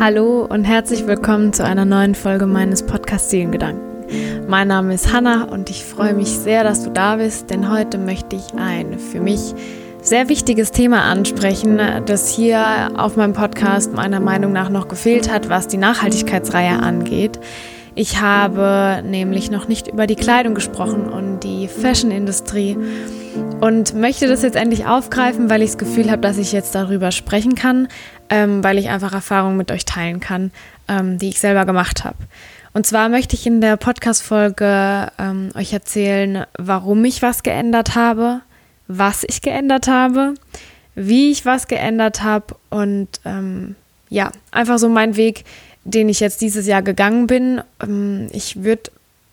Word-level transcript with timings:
Hallo 0.00 0.46
und 0.48 0.64
herzlich 0.64 1.06
willkommen 1.06 1.52
zu 1.52 1.62
einer 1.62 1.84
neuen 1.84 2.14
Folge 2.14 2.46
meines 2.46 2.86
Podcasts 2.86 3.28
Seelengedanken. 3.28 4.06
Mein 4.48 4.68
Name 4.68 4.94
ist 4.94 5.12
Hanna 5.12 5.44
und 5.44 5.68
ich 5.68 5.84
freue 5.84 6.14
mich 6.14 6.30
sehr, 6.30 6.64
dass 6.64 6.82
du 6.82 6.88
da 6.88 7.16
bist, 7.16 7.50
denn 7.50 7.70
heute 7.70 7.98
möchte 7.98 8.34
ich 8.34 8.54
ein 8.58 8.98
für 8.98 9.20
mich 9.20 9.54
sehr 10.00 10.30
wichtiges 10.30 10.72
Thema 10.72 11.02
ansprechen, 11.02 11.78
das 12.06 12.30
hier 12.30 12.92
auf 12.96 13.16
meinem 13.16 13.34
Podcast 13.34 13.92
meiner 13.92 14.20
Meinung 14.20 14.54
nach 14.54 14.70
noch 14.70 14.88
gefehlt 14.88 15.30
hat, 15.30 15.50
was 15.50 15.68
die 15.68 15.76
Nachhaltigkeitsreihe 15.76 16.78
angeht. 16.78 17.38
Ich 17.94 18.22
habe 18.22 19.02
nämlich 19.06 19.50
noch 19.50 19.68
nicht 19.68 19.88
über 19.88 20.06
die 20.06 20.16
Kleidung 20.16 20.54
gesprochen 20.54 21.10
und 21.10 21.40
die 21.40 21.68
Fashion-Industrie 21.68 22.78
und 23.60 23.94
möchte 23.94 24.28
das 24.28 24.40
jetzt 24.40 24.56
endlich 24.56 24.86
aufgreifen, 24.86 25.50
weil 25.50 25.60
ich 25.60 25.72
das 25.72 25.78
Gefühl 25.78 26.10
habe, 26.10 26.22
dass 26.22 26.38
ich 26.38 26.52
jetzt 26.52 26.74
darüber 26.74 27.12
sprechen 27.12 27.54
kann, 27.54 27.88
ähm, 28.30 28.64
weil 28.64 28.78
ich 28.78 28.88
einfach 28.88 29.12
Erfahrungen 29.12 29.56
mit 29.56 29.70
euch 29.70 29.84
teilen 29.84 30.20
kann, 30.20 30.52
ähm, 30.88 31.18
die 31.18 31.28
ich 31.28 31.40
selber 31.40 31.66
gemacht 31.66 32.04
habe. 32.04 32.16
Und 32.72 32.86
zwar 32.86 33.08
möchte 33.08 33.34
ich 33.34 33.46
in 33.46 33.60
der 33.60 33.76
Podcast-Folge 33.76 35.10
ähm, 35.18 35.50
euch 35.56 35.72
erzählen, 35.72 36.46
warum 36.56 37.04
ich 37.04 37.20
was 37.20 37.42
geändert 37.42 37.96
habe, 37.96 38.40
was 38.86 39.24
ich 39.28 39.42
geändert 39.42 39.88
habe, 39.88 40.34
wie 40.94 41.32
ich 41.32 41.44
was 41.44 41.66
geändert 41.66 42.22
habe 42.22 42.54
und 42.70 43.08
ähm, 43.24 43.74
ja, 44.08 44.30
einfach 44.52 44.78
so 44.78 44.88
mein 44.88 45.16
Weg, 45.16 45.44
den 45.84 46.08
ich 46.08 46.20
jetzt 46.20 46.40
dieses 46.40 46.66
Jahr 46.66 46.82
gegangen 46.82 47.26
bin. 47.26 47.60
Ähm, 47.82 48.28
ich 48.32 48.62
würde 48.62 48.90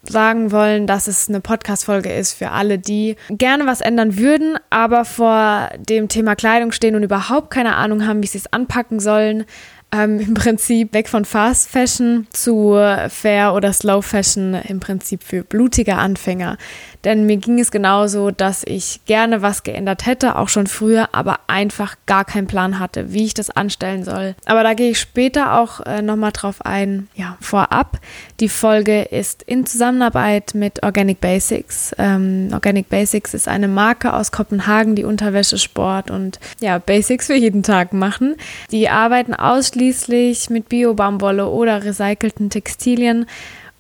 sagen 0.09 0.52
wollen, 0.52 0.88
dass 0.88 1.07
es 1.07 1.29
eine 1.29 1.41
Podcast-Folge 1.41 2.11
ist 2.11 2.34
für 2.34 2.52
alle, 2.52 2.79
die 2.79 3.15
gerne 3.29 3.65
was 3.65 3.82
ändern 3.82 4.18
würden, 4.18 4.57
aber 4.70 5.05
vor 5.05 5.70
dem 5.77 6.07
Thema 6.07 6.35
Kleidung 6.35 6.71
stehen 6.71 6.95
und 6.95 7.04
überhaupt 7.04 7.49
keine 7.51 7.76
Ahnung 7.76 8.05
haben, 8.07 8.23
wie 8.23 8.27
sie 8.27 8.37
es 8.37 8.51
anpacken 8.51 8.99
sollen. 8.99 9.45
Ähm, 9.90 10.20
Im 10.20 10.34
Prinzip 10.34 10.93
weg 10.93 11.07
von 11.07 11.23
Fast 11.23 11.70
Fashion 11.70 12.27
zu 12.32 12.77
Fair 13.07 13.54
oder 13.54 13.71
Slow 13.71 14.01
Fashion, 14.01 14.54
im 14.54 14.82
Prinzip 14.82 15.23
für 15.23 15.43
blutige 15.43 15.95
Anfänger. 15.95 16.57
Denn 17.03 17.26
mir 17.26 17.37
ging 17.37 17.59
es 17.59 17.71
genauso, 17.71 18.31
dass 18.31 18.63
ich 18.65 19.01
gerne 19.05 19.41
was 19.41 19.63
geändert 19.63 20.05
hätte, 20.05 20.35
auch 20.35 20.49
schon 20.49 20.67
früher, 20.67 21.09
aber 21.13 21.39
einfach 21.48 21.95
gar 22.05 22.26
keinen 22.26 22.48
Plan 22.48 22.79
hatte, 22.79 23.13
wie 23.13 23.26
ich 23.26 23.34
das 23.34 23.49
anstellen 23.49 24.04
soll. 24.04 24.35
Aber 24.45 24.63
da 24.63 24.73
gehe 24.73 24.91
ich 24.91 24.99
später 24.99 25.59
auch 25.59 25.79
äh, 25.81 26.01
nochmal 26.01 26.31
drauf 26.31 26.65
ein. 26.65 27.07
Ja, 27.15 27.37
vorab. 27.39 27.99
Die 28.39 28.49
Folge 28.49 29.04
ist 29.04 29.43
in 29.43 29.65
Zusammenarbeit 29.65 30.54
mit 30.54 30.84
Organic 30.84 31.21
Basics. 31.21 31.95
Ähm, 31.98 32.49
Organic 32.51 32.89
Basics 32.89 33.34
ist 33.34 33.48
eine 33.48 33.67
Marke 33.67 34.13
aus 34.13 34.32
Kopenhagen, 34.32 34.95
die 34.95 35.04
Unterwäschesport 35.04 36.11
und 36.11 36.39
ja, 36.59 36.77
Basics 36.79 37.27
für 37.27 37.35
jeden 37.35 37.63
Tag 37.63 37.93
machen. 37.93 38.35
Die 38.71 38.89
arbeiten 38.89 39.34
ausschließlich 39.34 40.49
mit 40.49 40.70
Bio-Baumwolle 40.70 41.48
oder 41.48 41.84
recycelten 41.84 42.49
Textilien 42.49 43.26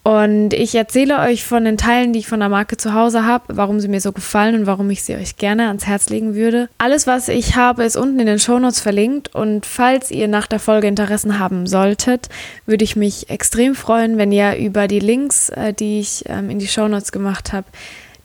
und 0.07 0.53
ich 0.53 0.73
erzähle 0.73 1.19
euch 1.19 1.43
von 1.43 1.65
den 1.65 1.75
Teilen, 1.75 2.13
die 2.13 2.19
ich 2.19 2.27
von 2.27 2.39
der 2.39 2.47
Marke 2.47 2.77
zu 2.77 2.93
Hause 2.93 3.25
habe, 3.25 3.43
warum 3.57 3.81
sie 3.81 3.89
mir 3.89 3.99
so 3.99 4.13
gefallen 4.13 4.55
und 4.55 4.65
warum 4.65 4.89
ich 4.89 5.03
sie 5.03 5.17
euch 5.17 5.35
gerne 5.35 5.67
ans 5.67 5.85
Herz 5.85 6.07
legen 6.07 6.33
würde. 6.33 6.69
Alles, 6.77 7.07
was 7.07 7.27
ich 7.27 7.57
habe, 7.57 7.83
ist 7.83 7.97
unten 7.97 8.17
in 8.17 8.25
den 8.25 8.39
Shownotes 8.39 8.79
verlinkt. 8.79 9.35
Und 9.35 9.65
falls 9.65 10.09
ihr 10.09 10.29
nach 10.29 10.47
der 10.47 10.61
Folge 10.61 10.87
Interessen 10.87 11.39
haben 11.39 11.67
solltet, 11.67 12.29
würde 12.65 12.85
ich 12.85 12.95
mich 12.95 13.29
extrem 13.29 13.75
freuen, 13.75 14.17
wenn 14.17 14.31
ihr 14.31 14.55
über 14.55 14.87
die 14.87 15.01
Links, 15.01 15.49
äh, 15.49 15.73
die 15.73 15.99
ich 15.99 16.23
ähm, 16.27 16.49
in 16.49 16.59
die 16.59 16.69
Shownotes 16.69 17.11
gemacht 17.11 17.51
habe, 17.51 17.67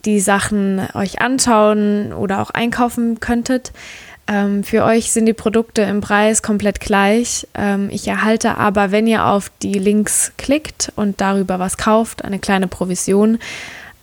die 0.05 0.21
Sachen 0.21 0.87
euch 0.93 1.19
anschauen 1.19 2.13
oder 2.13 2.41
auch 2.41 2.51
einkaufen 2.51 3.19
könntet. 3.19 3.73
Ähm, 4.27 4.63
für 4.63 4.83
euch 4.83 5.11
sind 5.11 5.25
die 5.25 5.33
Produkte 5.33 5.81
im 5.81 6.01
Preis 6.01 6.41
komplett 6.41 6.79
gleich. 6.79 7.47
Ähm, 7.55 7.89
ich 7.91 8.07
erhalte 8.07 8.57
aber, 8.57 8.91
wenn 8.91 9.07
ihr 9.07 9.25
auf 9.25 9.51
die 9.61 9.73
Links 9.73 10.31
klickt 10.37 10.91
und 10.95 11.19
darüber 11.19 11.59
was 11.59 11.77
kauft, 11.77 12.23
eine 12.23 12.39
kleine 12.39 12.67
Provision. 12.67 13.39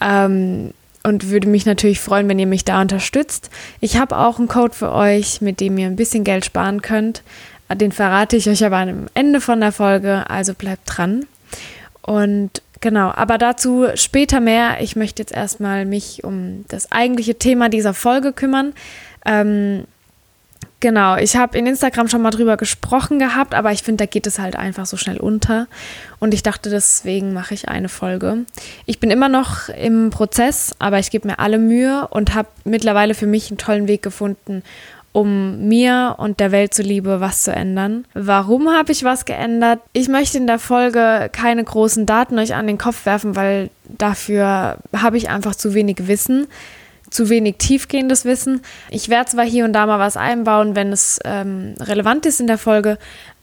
Ähm, 0.01 0.73
und 1.03 1.31
würde 1.31 1.49
mich 1.49 1.65
natürlich 1.65 2.01
freuen, 2.01 2.29
wenn 2.29 2.39
ihr 2.39 2.47
mich 2.47 2.65
da 2.65 2.81
unterstützt. 2.81 3.51
Ich 3.81 3.97
habe 3.97 4.19
auch 4.19 4.39
einen 4.39 4.49
Code 4.49 4.75
für 4.75 4.93
euch, 4.93 5.41
mit 5.41 5.61
dem 5.61 5.79
ihr 5.79 5.87
ein 5.87 5.97
bisschen 5.97 6.25
Geld 6.25 6.45
sparen 6.45 6.83
könnt. 6.83 7.23
Den 7.75 7.93
verrate 7.93 8.37
ich 8.37 8.49
euch 8.49 8.65
aber 8.65 8.79
am 8.79 9.07
Ende 9.15 9.41
von 9.41 9.61
der 9.61 9.73
Folge, 9.73 10.29
also 10.29 10.53
bleibt 10.53 10.83
dran. 10.85 11.25
Und 12.03 12.63
genau, 12.81 13.13
aber 13.15 13.39
dazu 13.39 13.87
später 13.95 14.41
mehr. 14.41 14.83
Ich 14.83 14.97
möchte 14.97 15.23
jetzt 15.23 15.33
erstmal 15.33 15.87
mich 15.87 16.25
um 16.25 16.65
das 16.69 16.93
eigentliche 16.93 17.37
Thema 17.37 17.71
dieser 17.71 17.95
Folge 17.95 18.33
kümmern. 18.33 18.75
Ähm, 19.25 19.85
Genau, 20.81 21.17
ich 21.17 21.37
habe 21.37 21.59
in 21.59 21.67
Instagram 21.67 22.09
schon 22.09 22.23
mal 22.23 22.31
drüber 22.31 22.57
gesprochen 22.57 23.19
gehabt, 23.19 23.55
aber 23.55 23.71
ich 23.71 23.83
finde, 23.83 24.05
da 24.05 24.07
geht 24.07 24.27
es 24.27 24.39
halt 24.39 24.57
einfach 24.57 24.87
so 24.87 24.97
schnell 24.97 25.19
unter. 25.19 25.67
Und 26.21 26.33
ich 26.33 26.43
dachte, 26.43 26.71
deswegen 26.71 27.35
mache 27.35 27.53
ich 27.53 27.69
eine 27.69 27.91
Folge. 27.91 28.47
Ich 28.87 28.99
bin 28.99 29.11
immer 29.11 29.29
noch 29.29 29.69
im 29.69 30.09
Prozess, 30.09 30.75
aber 30.79 30.99
ich 30.99 31.11
gebe 31.11 31.29
mir 31.29 31.39
alle 31.39 31.59
Mühe 31.59 32.09
und 32.09 32.35
habe 32.35 32.49
mittlerweile 32.65 33.13
für 33.13 33.27
mich 33.27 33.51
einen 33.51 33.59
tollen 33.59 33.89
Weg 33.89 34.03
gefunden, 34.03 34.63
um 35.13 35.69
mir 35.69 36.15
und 36.17 36.41
der 36.41 36.51
Welt 36.51 36.73
zuliebe 36.73 37.21
was 37.21 37.43
zu 37.43 37.53
ändern. 37.53 38.07
Warum 38.15 38.71
habe 38.71 38.93
ich 38.93 39.05
was 39.05 39.27
geändert? 39.27 39.81
Ich 39.93 40.09
möchte 40.09 40.39
in 40.39 40.47
der 40.47 40.59
Folge 40.59 41.29
keine 41.31 41.63
großen 41.63 42.07
Daten 42.07 42.39
euch 42.39 42.55
an 42.55 42.67
den 42.67 42.79
Kopf 42.79 43.05
werfen, 43.05 43.37
weil 43.37 43.69
dafür 43.85 44.79
habe 44.97 45.19
ich 45.19 45.29
einfach 45.29 45.55
zu 45.55 45.75
wenig 45.75 46.07
Wissen 46.07 46.47
zu 47.11 47.29
wenig 47.29 47.57
tiefgehendes 47.59 48.25
Wissen. 48.25 48.63
Ich 48.91 49.09
werde 49.09 49.31
zwar 49.31 49.45
hier 49.45 49.65
und 49.65 49.73
da 49.73 49.87
mal 49.87 49.99
was 49.99 50.17
einbauen, 50.17 50.75
wenn 50.77 50.93
es 50.93 51.19
ähm, 51.25 51.75
relevant 51.81 52.27
ist 52.27 52.41
in 52.41 52.47
der 52.47 52.59
Folge, 52.59 52.99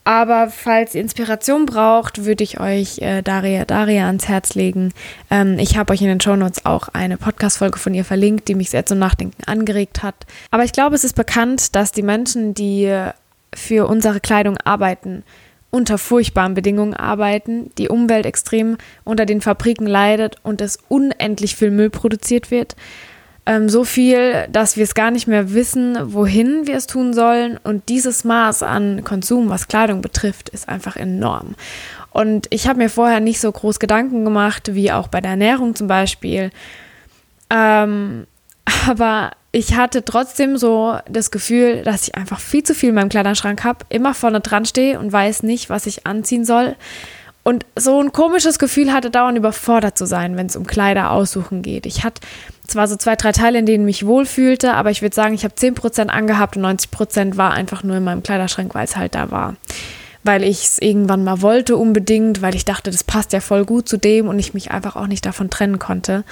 aber 0.07 0.50
falls 0.50 0.95
ihr 0.95 1.01
Inspiration 1.01 1.66
braucht, 1.66 2.23
würde 2.23 2.41
ich 2.41 2.61
euch 2.61 3.00
äh, 3.00 3.22
Daria 3.22 3.66
Daria 3.66 4.07
ans 4.07 4.29
Herz 4.29 4.55
legen. 4.55 4.94
Ähm, 5.29 5.59
ich 5.59 5.78
habe 5.78 5.91
euch 5.91 6.01
in 6.01 6.07
den 6.07 6.22
Shownotes 6.22 6.66
auch 6.66 6.88
eine 6.88 7.17
Podcast-Folge 7.17 7.78
von 7.78 7.94
ihr 7.94 8.05
verlinkt, 8.05 8.47
die 8.47 8.55
mich 8.55 8.69
sehr 8.69 8.85
zum 8.85 9.00
Nachdenken 9.00 9.44
angeregt 9.45 10.03
hat. 10.03 10.16
Aber 10.49 10.63
ich 10.63 10.72
glaube, 10.72 10.95
es 10.95 11.03
ist 11.03 11.17
bekannt, 11.17 11.75
dass 11.75 11.91
die 11.91 12.03
Menschen, 12.03 12.53
die 12.53 12.89
für 13.53 13.85
unsere 13.88 14.22
Kleidung 14.22 14.57
arbeiten, 14.63 15.23
unter 15.72 15.97
furchtbaren 15.97 16.53
Bedingungen 16.53 16.94
arbeiten, 16.94 17.72
die 17.78 17.89
Umwelt 17.89 18.25
extrem 18.25 18.78
unter 19.03 19.25
den 19.25 19.41
Fabriken 19.41 19.88
leidet 19.88 20.38
und 20.41 20.61
es 20.61 20.79
unendlich 20.88 21.57
viel 21.57 21.72
Müll 21.72 21.89
produziert 21.89 22.49
wird 22.49 22.78
ähm, 23.47 23.69
so 23.69 23.85
viel, 23.85 24.46
dass 24.50 24.75
wir 24.75 24.84
es 24.84 24.94
gar 24.94 25.09
nicht 25.09 25.25
mehr 25.25 25.53
wissen, 25.53 25.97
wohin 26.13 26.68
wir 26.68 26.75
es 26.75 26.85
tun 26.85 27.13
sollen. 27.13 27.58
Und 27.63 27.88
dieses 27.88 28.25
Maß 28.25 28.62
an 28.62 29.06
Konsum, 29.06 29.50
was 29.50 29.69
Kleidung 29.69 30.02
betrifft, 30.02 30.50
ist 30.50 30.68
einfach 30.68 30.97
enorm. 30.97 31.56
Und 32.12 32.47
ich 32.50 32.68
habe 32.68 32.80
mir 32.80 32.90
vorher 32.90 33.22
nicht 33.22 33.40
so 33.40 33.50
groß 33.50 33.80
Gedanken 33.80 34.25
gemacht, 34.25 34.75
wie 34.75 34.91
auch 34.91 35.08
bei 35.08 35.22
der 35.22 35.31
Ernährung 35.31 35.75
zum 35.75 35.88
Beispiel. 35.88 36.52
Ähm, 37.50 38.28
aber 38.88 39.31
ich 39.53 39.75
hatte 39.75 40.03
trotzdem 40.03 40.58
so 40.58 40.97
das 41.09 41.31
Gefühl, 41.31 41.84
dass 41.84 42.06
ich 42.09 42.16
einfach 42.16 42.41
viel 42.41 42.64
zu 42.64 42.75
viel 42.75 42.90
in 42.90 42.96
meinem 42.96 43.09
Kleiderschrank 43.09 43.64
habe, 43.64 43.85
immer 43.88 44.14
vorne 44.14 44.41
dran 44.41 44.66
stehe 44.66 45.00
und 45.00 45.14
weiß 45.14 45.44
nicht, 45.44 45.69
was 45.69 45.85
ich 45.85 46.06
anziehen 46.06 46.44
soll. 46.44 46.75
Und 47.47 47.66
so 47.78 48.02
ein 48.02 48.12
komisches 48.12 48.59
Gefühl 48.59 48.91
hatte, 48.91 49.09
dauernd 49.09 49.38
überfordert 49.38 49.97
zu 49.97 50.06
sein, 50.06 50.35
wenn 50.35 50.47
es 50.47 50.58
um 50.58 50.68
Kleider 50.68 51.12
aussuchen 51.12 51.62
geht. 51.62 51.85
Ich 51.85 52.03
hatte 52.03 52.19
zwar 52.68 52.90
so 52.90 52.97
zwei, 52.97 53.16
drei 53.16 53.31
Teile, 53.31 53.58
in 53.58 53.66
denen 53.66 53.88
ich 53.88 54.02
mich 54.02 54.06
wohlfühlte, 54.06 54.74
aber 54.74 54.91
ich 54.91 55.02
würde 55.02 55.16
sagen, 55.16 55.34
ich 55.34 55.46
habe 55.46 55.53
10% 55.56 56.08
angehabt 56.08 56.58
und 56.58 56.66
90% 56.66 57.38
war 57.38 57.53
einfach 57.53 57.84
nur 57.84 57.96
in 57.96 58.03
meinem 58.03 58.22
Kleiderschrank, 58.22 58.75
weil 58.75 58.84
es 58.84 58.97
halt 58.97 59.16
da 59.16 59.31
war. 59.31 59.56
Weil 60.25 60.44
ich 60.44 60.66
es 60.66 60.78
irgendwann 60.80 61.24
mal 61.24 61.41
wollte 61.41 61.78
unbedingt, 61.78 62.41
weil 62.41 62.53
ich 62.53 62.66
dachte, 62.66 62.91
das 62.91 63.06
passt 63.06 63.31
ja 63.31 63.40
voll 63.40 63.64
gut 63.64 63.88
zu 63.88 63.96
dem 63.96 64.28
und 64.28 64.38
ich 64.40 64.53
mich 64.53 64.72
einfach 64.72 64.97
auch 64.97 65.08
nicht 65.08 65.26
davon 65.26 65.50
trennen 65.50 65.79
konnte. 65.79 66.26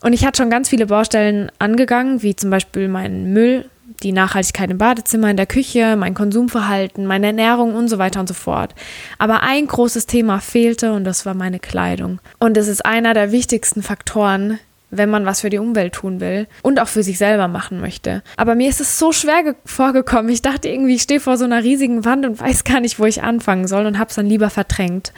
Und 0.00 0.14
ich 0.14 0.24
hatte 0.24 0.38
schon 0.38 0.48
ganz 0.48 0.70
viele 0.70 0.86
Baustellen 0.86 1.52
angegangen, 1.58 2.22
wie 2.22 2.34
zum 2.34 2.48
Beispiel 2.48 2.88
meinen 2.88 3.34
Müll, 3.34 3.68
die 4.02 4.12
Nachhaltigkeit 4.12 4.70
im 4.70 4.78
Badezimmer, 4.78 5.30
in 5.30 5.36
der 5.36 5.46
Küche, 5.46 5.96
mein 5.96 6.14
Konsumverhalten, 6.14 7.06
meine 7.06 7.28
Ernährung 7.28 7.74
und 7.74 7.88
so 7.88 7.98
weiter 7.98 8.20
und 8.20 8.28
so 8.28 8.34
fort. 8.34 8.74
Aber 9.18 9.42
ein 9.42 9.66
großes 9.66 10.06
Thema 10.06 10.40
fehlte 10.40 10.92
und 10.92 11.04
das 11.04 11.24
war 11.26 11.34
meine 11.34 11.58
Kleidung. 11.58 12.20
Und 12.38 12.56
es 12.56 12.68
ist 12.68 12.84
einer 12.84 13.14
der 13.14 13.32
wichtigsten 13.32 13.82
Faktoren, 13.82 14.58
wenn 14.90 15.08
man 15.08 15.24
was 15.24 15.40
für 15.40 15.48
die 15.48 15.58
Umwelt 15.58 15.94
tun 15.94 16.20
will 16.20 16.46
und 16.62 16.78
auch 16.78 16.88
für 16.88 17.02
sich 17.02 17.16
selber 17.16 17.48
machen 17.48 17.80
möchte. 17.80 18.22
Aber 18.36 18.54
mir 18.54 18.68
ist 18.68 18.80
es 18.80 18.98
so 18.98 19.10
schwer 19.10 19.54
vorgekommen. 19.64 20.30
Ich 20.30 20.42
dachte 20.42 20.68
irgendwie, 20.68 20.96
ich 20.96 21.02
stehe 21.02 21.20
vor 21.20 21.38
so 21.38 21.44
einer 21.44 21.62
riesigen 21.62 22.04
Wand 22.04 22.26
und 22.26 22.40
weiß 22.40 22.64
gar 22.64 22.80
nicht, 22.80 22.98
wo 22.98 23.06
ich 23.06 23.22
anfangen 23.22 23.66
soll 23.66 23.86
und 23.86 23.98
habe 23.98 24.10
es 24.10 24.16
dann 24.16 24.26
lieber 24.26 24.50
verdrängt, 24.50 25.12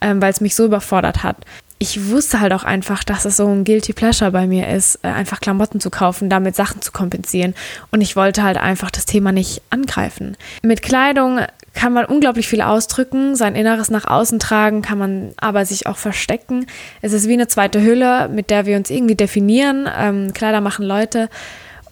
ähm, 0.00 0.22
weil 0.22 0.30
es 0.30 0.40
mich 0.40 0.54
so 0.54 0.64
überfordert 0.64 1.22
hat 1.22 1.36
ich 1.82 2.10
wusste 2.10 2.40
halt 2.40 2.52
auch 2.52 2.62
einfach, 2.62 3.02
dass 3.04 3.24
es 3.24 3.38
so 3.38 3.48
ein 3.48 3.64
Guilty 3.64 3.94
Pleasure 3.94 4.30
bei 4.30 4.46
mir 4.46 4.68
ist, 4.68 4.96
äh, 5.02 5.08
einfach 5.08 5.40
Klamotten 5.40 5.80
zu 5.80 5.88
kaufen, 5.88 6.28
damit 6.28 6.54
Sachen 6.54 6.82
zu 6.82 6.92
kompensieren. 6.92 7.54
Und 7.90 8.02
ich 8.02 8.16
wollte 8.16 8.42
halt 8.42 8.58
einfach 8.58 8.90
das 8.90 9.06
Thema 9.06 9.32
nicht 9.32 9.62
angreifen. 9.70 10.36
Mit 10.62 10.82
Kleidung 10.82 11.40
kann 11.72 11.94
man 11.94 12.04
unglaublich 12.04 12.48
viel 12.48 12.60
ausdrücken, 12.60 13.34
sein 13.34 13.54
Inneres 13.54 13.90
nach 13.90 14.04
außen 14.04 14.38
tragen, 14.38 14.82
kann 14.82 14.98
man 14.98 15.32
aber 15.38 15.64
sich 15.64 15.86
auch 15.86 15.96
verstecken. 15.96 16.66
Es 17.00 17.14
ist 17.14 17.28
wie 17.28 17.32
eine 17.32 17.48
zweite 17.48 17.80
Hülle, 17.80 18.28
mit 18.28 18.50
der 18.50 18.66
wir 18.66 18.76
uns 18.76 18.90
irgendwie 18.90 19.14
definieren. 19.14 19.88
Ähm, 19.98 20.34
Kleider 20.34 20.60
machen 20.60 20.84
Leute. 20.84 21.30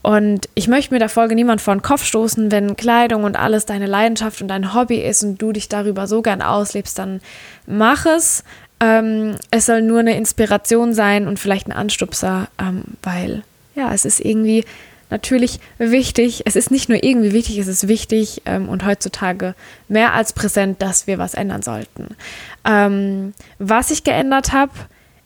Und 0.02 0.50
ich 0.55 0.69
möchte 0.69 0.93
mir 0.93 1.00
der 1.00 1.08
Folge 1.08 1.35
niemand 1.35 1.62
vor 1.62 1.75
den 1.75 1.82
Kopf 1.82 2.05
stoßen, 2.05 2.52
wenn 2.52 2.76
Kleidung 2.76 3.25
und 3.25 3.38
alles 3.38 3.64
deine 3.64 3.87
Leidenschaft 3.87 4.43
und 4.43 4.49
dein 4.49 4.75
Hobby 4.75 4.99
ist 4.99 5.25
und 5.25 5.40
du 5.40 5.52
dich 5.52 5.69
darüber 5.70 6.06
so 6.06 6.20
gern 6.20 6.43
auslebst, 6.43 6.99
dann 6.99 7.20
mach 7.67 8.05
es. 8.05 8.44
Ähm, 8.80 9.36
es 9.50 9.66
soll 9.66 9.82
nur 9.82 10.00
eine 10.00 10.16
Inspiration 10.16 10.94
sein 10.94 11.26
und 11.26 11.38
vielleicht 11.38 11.66
ein 11.66 11.72
Anstupser, 11.72 12.48
ähm, 12.60 12.82
weil 13.02 13.42
ja, 13.75 13.92
es 13.92 14.04
ist 14.04 14.20
irgendwie 14.20 14.64
natürlich 15.10 15.60
wichtig. 15.78 16.42
Es 16.44 16.56
ist 16.56 16.70
nicht 16.70 16.88
nur 16.88 17.02
irgendwie 17.02 17.32
wichtig, 17.32 17.58
es 17.58 17.69
ist 17.69 17.88
wichtig 17.88 18.42
ähm, 18.44 18.69
und 18.69 18.84
heutzutage 18.84 19.54
mehr 19.88 20.14
als 20.14 20.32
präsent, 20.32 20.82
dass 20.82 21.06
wir 21.06 21.19
was 21.19 21.34
ändern 21.34 21.62
sollten. 21.62 22.16
Ähm, 22.64 23.34
was 23.58 23.90
ich 23.90 24.04
geändert 24.04 24.52
habe, 24.52 24.72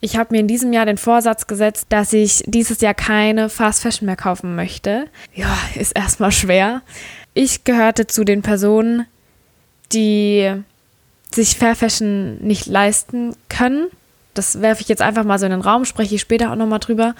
ich 0.00 0.16
habe 0.16 0.34
mir 0.34 0.40
in 0.40 0.49
diesem 0.49 0.72
Jahr 0.72 0.84
den 0.84 0.99
Vorsatz 0.99 1.46
gesetzt, 1.46 1.87
dass 1.90 2.12
ich 2.12 2.43
dieses 2.46 2.81
Jahr 2.81 2.94
keine 2.94 3.49
Fast 3.49 3.82
Fashion 3.82 4.06
mehr 4.06 4.16
kaufen 4.16 4.56
möchte. 4.56 5.06
Ja, 5.34 5.56
ist 5.76 5.93
erstmal 5.93 6.32
schwer. 6.32 6.82
Ich 7.34 7.64
gehörte 7.64 8.06
zu 8.06 8.25
den 8.25 8.43
Personen, 8.43 9.06
die 9.93 10.52
sich 11.34 11.56
Fair 11.56 11.76
Fashion 11.76 12.38
nicht 12.38 12.67
leisten 12.67 13.34
können. 13.49 13.88
Das 14.34 14.62
werfe 14.62 14.82
ich 14.82 14.88
jetzt 14.88 15.02
einfach 15.02 15.25
mal 15.25 15.38
so 15.38 15.46
in 15.46 15.52
den 15.52 15.61
Raum, 15.61 15.84
spreche 15.84 16.14
ich 16.14 16.20
später 16.20 16.50
auch 16.50 16.56
nochmal 16.56 16.79
drüber 16.79 17.14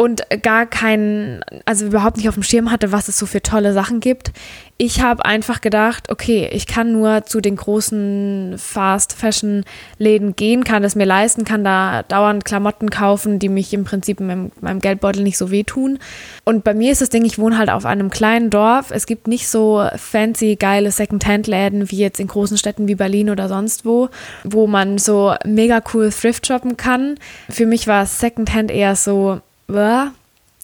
und 0.00 0.22
gar 0.42 0.64
keinen, 0.64 1.44
also 1.66 1.84
überhaupt 1.84 2.16
nicht 2.16 2.26
auf 2.30 2.32
dem 2.32 2.42
Schirm 2.42 2.70
hatte, 2.70 2.90
was 2.90 3.08
es 3.08 3.18
so 3.18 3.26
für 3.26 3.42
tolle 3.42 3.74
Sachen 3.74 4.00
gibt. 4.00 4.32
Ich 4.78 5.02
habe 5.02 5.26
einfach 5.26 5.60
gedacht, 5.60 6.10
okay, 6.10 6.48
ich 6.54 6.66
kann 6.66 6.90
nur 6.90 7.26
zu 7.26 7.42
den 7.42 7.56
großen 7.56 8.54
Fast 8.56 9.12
Fashion 9.12 9.62
Läden 9.98 10.36
gehen, 10.36 10.64
kann 10.64 10.84
es 10.84 10.94
mir 10.94 11.04
leisten, 11.04 11.44
kann 11.44 11.64
da 11.64 12.02
dauernd 12.04 12.46
Klamotten 12.46 12.88
kaufen, 12.88 13.38
die 13.38 13.50
mich 13.50 13.74
im 13.74 13.84
Prinzip 13.84 14.20
in 14.20 14.26
meinem, 14.26 14.52
meinem 14.62 14.80
Geldbeutel 14.80 15.22
nicht 15.22 15.36
so 15.36 15.50
wehtun. 15.50 15.98
Und 16.44 16.64
bei 16.64 16.72
mir 16.72 16.92
ist 16.92 17.02
das 17.02 17.10
Ding, 17.10 17.26
ich 17.26 17.38
wohne 17.38 17.58
halt 17.58 17.68
auf 17.68 17.84
einem 17.84 18.08
kleinen 18.08 18.48
Dorf. 18.48 18.92
Es 18.92 19.04
gibt 19.04 19.28
nicht 19.28 19.48
so 19.48 19.86
fancy, 19.96 20.56
geile 20.56 20.92
Secondhand-Läden 20.92 21.90
wie 21.90 21.98
jetzt 21.98 22.20
in 22.20 22.28
großen 22.28 22.56
Städten 22.56 22.88
wie 22.88 22.94
Berlin 22.94 23.28
oder 23.28 23.50
sonst 23.50 23.84
wo, 23.84 24.08
wo 24.44 24.66
man 24.66 24.96
so 24.96 25.34
mega 25.44 25.82
cool 25.92 26.08
thrift 26.08 26.46
shoppen 26.46 26.78
kann. 26.78 27.16
Für 27.50 27.66
mich 27.66 27.86
war 27.86 28.06
Secondhand 28.06 28.70
eher 28.70 28.96
so, 28.96 29.42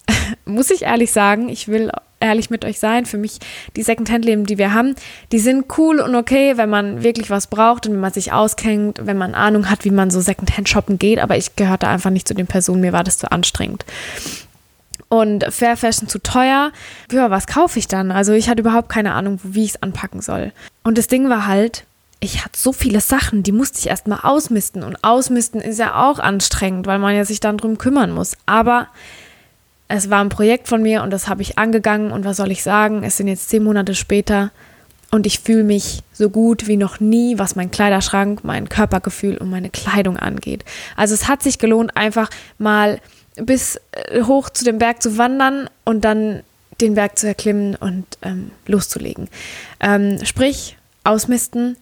muss 0.45 0.71
ich 0.71 0.83
ehrlich 0.83 1.13
sagen, 1.13 1.49
ich 1.49 1.69
will 1.69 1.91
ehrlich 2.21 2.51
mit 2.51 2.65
euch 2.65 2.79
sein, 2.79 3.07
für 3.07 3.19
mich 3.19 3.39
die 3.77 3.83
Secondhand-Leben, 3.83 4.47
die 4.47 4.59
wir 4.59 4.73
haben, 4.73 4.95
die 5.33 5.39
sind 5.39 5.67
cool 5.79 6.01
und 6.01 6.15
okay, 6.15 6.57
wenn 6.57 6.71
man 6.71 7.03
wirklich 7.03 7.31
was 7.31 7.47
braucht 7.47 7.87
und 7.87 7.93
wenn 7.93 8.01
man 8.01 8.13
sich 8.13 8.33
auskennt, 8.33 9.01
wenn 9.05 9.19
man 9.19 9.35
Ahnung 9.35 9.69
hat, 9.69 9.85
wie 9.85 9.91
man 9.91 10.11
so 10.11 10.21
Secondhand 10.21 10.69
shoppen 10.69 10.99
geht, 10.99 11.19
aber 11.19 11.37
ich 11.37 11.57
gehörte 11.57 11.89
einfach 11.89 12.11
nicht 12.11 12.27
zu 12.27 12.35
den 12.35 12.47
Personen, 12.47 12.81
mir 12.81 12.93
war 12.93 13.05
das 13.05 13.19
zu 13.19 13.31
anstrengend. 13.31 13.85
Und 15.09 15.45
Fair 15.51 15.77
Fashion 15.77 16.09
zu 16.09 16.21
teuer. 16.21 16.73
Ja, 17.13 17.31
was 17.31 17.47
kaufe 17.47 17.79
ich 17.79 17.87
dann? 17.87 18.11
Also 18.11 18.33
ich 18.33 18.49
hatte 18.49 18.61
überhaupt 18.61 18.89
keine 18.89 19.15
Ahnung, 19.15 19.39
wie 19.45 19.63
ich 19.63 19.71
es 19.71 19.83
anpacken 19.83 20.21
soll. 20.21 20.53
Und 20.83 20.99
das 20.99 21.07
Ding 21.07 21.29
war 21.29 21.47
halt, 21.47 21.85
ich 22.21 22.45
hatte 22.45 22.59
so 22.59 22.73
viele 22.73 23.01
Sachen, 23.01 23.43
die 23.43 23.53
musste 23.53 23.79
ich 23.79 23.89
erstmal 23.89 24.21
ausmisten. 24.23 24.83
Und 24.83 25.03
ausmisten 25.05 25.61
ist 25.61 25.79
ja 25.79 26.09
auch 26.09 26.19
anstrengend, 26.19 26.87
weil 26.87 26.99
man 26.99 27.15
ja 27.15 27.25
sich 27.25 27.41
dann 27.41 27.59
drum 27.59 27.79
kümmern 27.79 28.13
muss. 28.13 28.37
Aber 28.47 28.89
es 29.89 30.11
war 30.11 30.21
ein 30.21 30.31
Projekt 30.31 30.69
von 30.69 30.83
mir 30.83 31.03
und 31.03 31.11
das 31.11 31.29
habe 31.29 31.43
ich 31.43 31.59
angegangen. 31.59 32.11
Und 32.13 32.25
was 32.25 32.39
soll 32.39 32.51
ich 32.51 32.63
sagen? 32.63 33.03
Es 33.03 33.17
sind 33.17 33.29
jetzt 33.29 33.49
zehn 33.51 33.63
Monate 33.63 33.95
später 33.95 34.51
und 35.11 35.27
ich 35.27 35.41
fühle 35.41 35.65
mich 35.65 36.03
so 36.13 36.31
gut 36.31 36.67
wie 36.67 36.77
noch 36.77 37.01
nie, 37.01 37.39
was 37.39 37.55
mein 37.55 37.71
Kleiderschrank, 37.71 38.43
mein 38.43 38.69
Körpergefühl 38.69 39.37
und 39.37 39.51
meine 39.51 39.71
Kleidung 39.71 40.17
angeht. 40.17 40.65
Also 40.97 41.15
es 41.15 41.29
hat 41.29 41.43
sich 41.43 41.59
gelohnt, 41.59 41.97
einfach 41.97 42.31
mal 42.59 43.01
bis 43.37 43.81
äh, 43.93 44.23
hoch 44.23 44.51
zu 44.51 44.65
dem 44.65 44.79
Berg 44.79 45.03
zu 45.03 45.19
wandern 45.19 45.69
und 45.85 46.05
dann 46.05 46.43
den 46.81 46.95
Berg 46.95 47.19
zu 47.19 47.27
erklimmen 47.27 47.77
und 47.77 48.05
ähm, 48.23 48.51
loszulegen. 48.67 49.29
Ähm, 49.81 50.25
sprich, 50.25 50.77
ausmisten, 51.05 51.77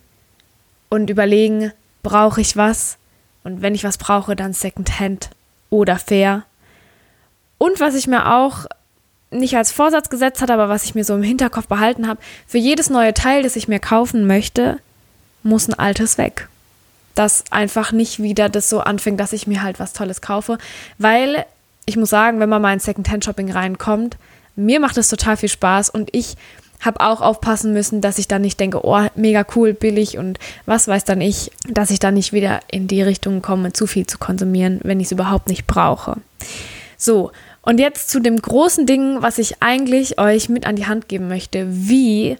und 0.88 1.10
überlegen, 1.10 1.72
brauche 2.02 2.40
ich 2.40 2.56
was? 2.56 2.96
Und 3.42 3.62
wenn 3.62 3.74
ich 3.74 3.84
was 3.84 3.98
brauche, 3.98 4.36
dann 4.36 4.52
Secondhand 4.52 5.30
oder 5.70 5.98
fair. 5.98 6.44
Und 7.58 7.80
was 7.80 7.94
ich 7.94 8.06
mir 8.06 8.34
auch 8.34 8.66
nicht 9.30 9.56
als 9.56 9.72
Vorsatz 9.72 10.08
gesetzt 10.08 10.40
hatte, 10.40 10.54
aber 10.54 10.68
was 10.68 10.84
ich 10.84 10.94
mir 10.94 11.04
so 11.04 11.14
im 11.14 11.22
Hinterkopf 11.22 11.66
behalten 11.66 12.06
habe, 12.06 12.20
für 12.46 12.58
jedes 12.58 12.88
neue 12.88 13.14
Teil, 13.14 13.42
das 13.42 13.56
ich 13.56 13.68
mir 13.68 13.80
kaufen 13.80 14.26
möchte, 14.26 14.78
muss 15.42 15.68
ein 15.68 15.74
altes 15.74 16.18
weg. 16.18 16.48
Dass 17.14 17.44
einfach 17.50 17.92
nicht 17.92 18.22
wieder 18.22 18.48
das 18.48 18.68
so 18.68 18.80
anfängt, 18.80 19.20
dass 19.20 19.32
ich 19.32 19.46
mir 19.46 19.62
halt 19.62 19.80
was 19.80 19.92
Tolles 19.92 20.20
kaufe. 20.20 20.58
Weil 20.98 21.44
ich 21.86 21.96
muss 21.96 22.10
sagen, 22.10 22.40
wenn 22.40 22.48
man 22.48 22.62
mal 22.62 22.72
in 22.72 22.80
Secondhand-Shopping 22.80 23.50
reinkommt, 23.50 24.16
mir 24.56 24.80
macht 24.80 24.96
es 24.96 25.08
total 25.08 25.36
viel 25.36 25.48
Spaß 25.48 25.90
und 25.90 26.10
ich 26.12 26.36
habe 26.84 27.00
auch 27.00 27.20
aufpassen 27.20 27.72
müssen, 27.72 28.00
dass 28.00 28.18
ich 28.18 28.28
dann 28.28 28.42
nicht 28.42 28.60
denke, 28.60 28.84
oh, 28.84 29.06
mega 29.14 29.44
cool, 29.54 29.74
billig 29.74 30.18
und 30.18 30.38
was 30.66 30.88
weiß 30.88 31.04
dann 31.04 31.20
ich, 31.20 31.50
dass 31.68 31.90
ich 31.90 31.98
dann 31.98 32.14
nicht 32.14 32.32
wieder 32.32 32.60
in 32.70 32.88
die 32.88 33.02
Richtung 33.02 33.42
komme, 33.42 33.72
zu 33.72 33.86
viel 33.86 34.06
zu 34.06 34.18
konsumieren, 34.18 34.80
wenn 34.82 35.00
ich 35.00 35.06
es 35.06 35.12
überhaupt 35.12 35.48
nicht 35.48 35.66
brauche. 35.66 36.16
So, 36.96 37.32
und 37.62 37.80
jetzt 37.80 38.10
zu 38.10 38.20
dem 38.20 38.40
großen 38.40 38.86
Ding, 38.86 39.22
was 39.22 39.38
ich 39.38 39.62
eigentlich 39.62 40.18
euch 40.18 40.48
mit 40.48 40.66
an 40.66 40.76
die 40.76 40.86
Hand 40.86 41.08
geben 41.08 41.28
möchte. 41.28 41.66
Wie 41.68 42.36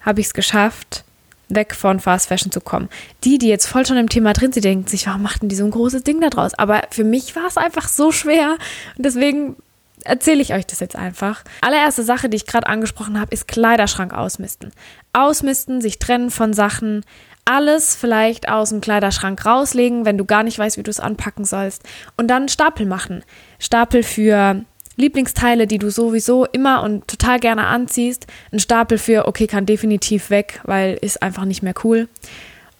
habe 0.00 0.20
ich 0.20 0.26
es 0.26 0.34
geschafft, 0.34 1.04
weg 1.48 1.74
von 1.74 2.00
Fast 2.00 2.28
Fashion 2.28 2.50
zu 2.50 2.60
kommen? 2.60 2.88
Die, 3.24 3.38
die 3.38 3.48
jetzt 3.48 3.66
voll 3.66 3.86
schon 3.86 3.96
im 3.96 4.08
Thema 4.08 4.32
drin 4.32 4.52
sind, 4.52 4.64
denken 4.64 4.88
sich, 4.88 5.06
warum 5.06 5.22
macht 5.22 5.42
denn 5.42 5.48
die 5.48 5.56
so 5.56 5.64
ein 5.64 5.70
großes 5.70 6.02
Ding 6.02 6.20
da 6.20 6.28
draus? 6.28 6.54
Aber 6.54 6.82
für 6.90 7.04
mich 7.04 7.36
war 7.36 7.46
es 7.46 7.56
einfach 7.56 7.88
so 7.88 8.10
schwer 8.10 8.56
und 8.96 9.06
deswegen 9.06 9.56
erzähle 10.04 10.42
ich 10.42 10.54
euch 10.54 10.66
das 10.66 10.80
jetzt 10.80 10.96
einfach. 10.96 11.42
Allererste 11.60 12.02
Sache, 12.02 12.28
die 12.28 12.36
ich 12.36 12.46
gerade 12.46 12.66
angesprochen 12.66 13.18
habe, 13.20 13.32
ist 13.32 13.48
Kleiderschrank 13.48 14.12
ausmisten. 14.12 14.72
Ausmisten, 15.12 15.80
sich 15.80 15.98
trennen 15.98 16.30
von 16.30 16.52
Sachen, 16.52 17.04
alles 17.44 17.96
vielleicht 17.96 18.48
aus 18.50 18.70
dem 18.70 18.82
Kleiderschrank 18.82 19.44
rauslegen, 19.44 20.04
wenn 20.04 20.18
du 20.18 20.26
gar 20.26 20.42
nicht 20.42 20.58
weißt, 20.58 20.76
wie 20.76 20.82
du 20.82 20.90
es 20.90 21.00
anpacken 21.00 21.44
sollst. 21.44 21.82
Und 22.16 22.28
dann 22.28 22.48
Stapel 22.48 22.84
machen. 22.84 23.24
Stapel 23.58 24.02
für 24.02 24.64
Lieblingsteile, 24.96 25.66
die 25.66 25.78
du 25.78 25.90
sowieso 25.90 26.44
immer 26.44 26.82
und 26.82 27.08
total 27.08 27.40
gerne 27.40 27.66
anziehst. 27.66 28.26
Ein 28.52 28.58
Stapel 28.58 28.98
für, 28.98 29.26
okay, 29.26 29.46
kann 29.46 29.64
definitiv 29.64 30.28
weg, 30.28 30.60
weil 30.64 30.98
ist 31.00 31.22
einfach 31.22 31.46
nicht 31.46 31.62
mehr 31.62 31.74
cool. 31.84 32.08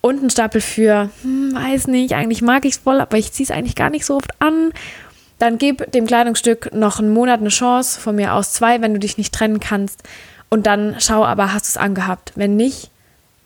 Und 0.01 0.23
ein 0.23 0.31
Stapel 0.31 0.61
für, 0.61 1.11
hm, 1.23 1.55
weiß 1.55 1.87
nicht, 1.87 2.15
eigentlich 2.15 2.43
mag 2.43 2.65
ich 2.65 2.73
es 2.73 2.79
voll, 2.79 3.01
aber 3.01 3.17
ich 3.17 3.33
ziehe 3.33 3.45
es 3.45 3.51
eigentlich 3.51 3.75
gar 3.75 3.91
nicht 3.91 4.05
so 4.05 4.17
oft 4.17 4.31
an. 4.41 4.73
Dann 5.39 5.59
gib 5.59 5.91
dem 5.93 6.07
Kleidungsstück 6.07 6.75
noch 6.75 6.99
einen 6.99 7.13
Monat 7.13 7.41
eine 7.41 7.49
Chance, 7.49 8.01
von 8.01 8.17
mir 8.17 8.35
aus 8.35 8.53
zwei, 8.53 8.81
wenn 8.81 8.93
du 8.93 8.99
dich 8.99 9.19
nicht 9.19 9.33
trennen 9.33 9.61
kannst. 9.61 10.03
Und 10.49 10.67
dann 10.67 10.97
schau 10.99 11.25
aber, 11.25 11.53
hast 11.53 11.67
du 11.67 11.71
es 11.71 11.77
angehabt. 11.77 12.33
Wenn 12.35 12.57
nicht, 12.57 12.91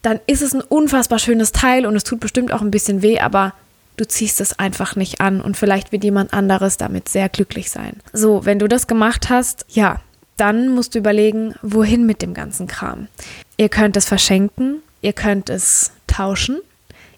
dann 0.02 0.20
ist 0.26 0.42
es 0.42 0.54
ein 0.54 0.62
unfassbar 0.62 1.18
schönes 1.18 1.52
Teil 1.52 1.86
und 1.86 1.94
es 1.96 2.04
tut 2.04 2.20
bestimmt 2.20 2.52
auch 2.52 2.60
ein 2.60 2.70
bisschen 2.70 3.02
weh, 3.02 3.20
aber 3.20 3.54
du 3.96 4.06
ziehst 4.06 4.40
es 4.40 4.58
einfach 4.58 4.96
nicht 4.96 5.20
an 5.20 5.40
und 5.40 5.56
vielleicht 5.56 5.92
wird 5.92 6.04
jemand 6.04 6.32
anderes 6.32 6.76
damit 6.76 7.08
sehr 7.08 7.28
glücklich 7.28 7.70
sein. 7.70 7.96
So, 8.12 8.44
wenn 8.44 8.58
du 8.58 8.68
das 8.68 8.86
gemacht 8.86 9.30
hast, 9.30 9.64
ja, 9.68 10.00
dann 10.36 10.68
musst 10.68 10.94
du 10.94 10.98
überlegen, 10.98 11.54
wohin 11.62 12.06
mit 12.06 12.22
dem 12.22 12.34
ganzen 12.34 12.66
Kram. 12.66 13.08
Ihr 13.56 13.68
könnt 13.68 13.96
es 13.96 14.06
verschenken, 14.06 14.82
ihr 15.02 15.12
könnt 15.12 15.50
es 15.50 15.92
tauschen, 16.06 16.60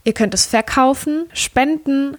ihr 0.05 0.13
könnt 0.13 0.35
es 0.35 0.47
verkaufen, 0.47 1.27
spenden, 1.33 2.17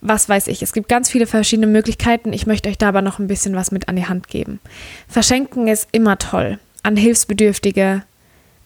was 0.00 0.28
weiß 0.28 0.46
ich. 0.46 0.62
Es 0.62 0.72
gibt 0.72 0.88
ganz 0.88 1.10
viele 1.10 1.26
verschiedene 1.26 1.66
Möglichkeiten. 1.66 2.32
Ich 2.32 2.46
möchte 2.46 2.68
euch 2.68 2.78
da 2.78 2.88
aber 2.88 3.02
noch 3.02 3.18
ein 3.18 3.26
bisschen 3.26 3.54
was 3.54 3.70
mit 3.70 3.88
an 3.88 3.96
die 3.96 4.06
Hand 4.06 4.28
geben. 4.28 4.60
Verschenken 5.08 5.68
ist 5.68 5.88
immer 5.92 6.18
toll. 6.18 6.58
An 6.82 6.96
Hilfsbedürftige 6.96 8.02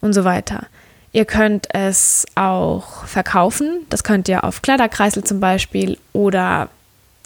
und 0.01 0.13
so 0.13 0.23
weiter. 0.23 0.67
Ihr 1.11 1.25
könnt 1.25 1.67
es 1.73 2.25
auch 2.35 3.05
verkaufen. 3.05 3.85
Das 3.89 4.03
könnt 4.03 4.27
ihr 4.27 4.43
auf 4.43 4.61
Kleiderkreisel 4.61 5.23
zum 5.23 5.39
Beispiel 5.39 5.97
oder 6.13 6.69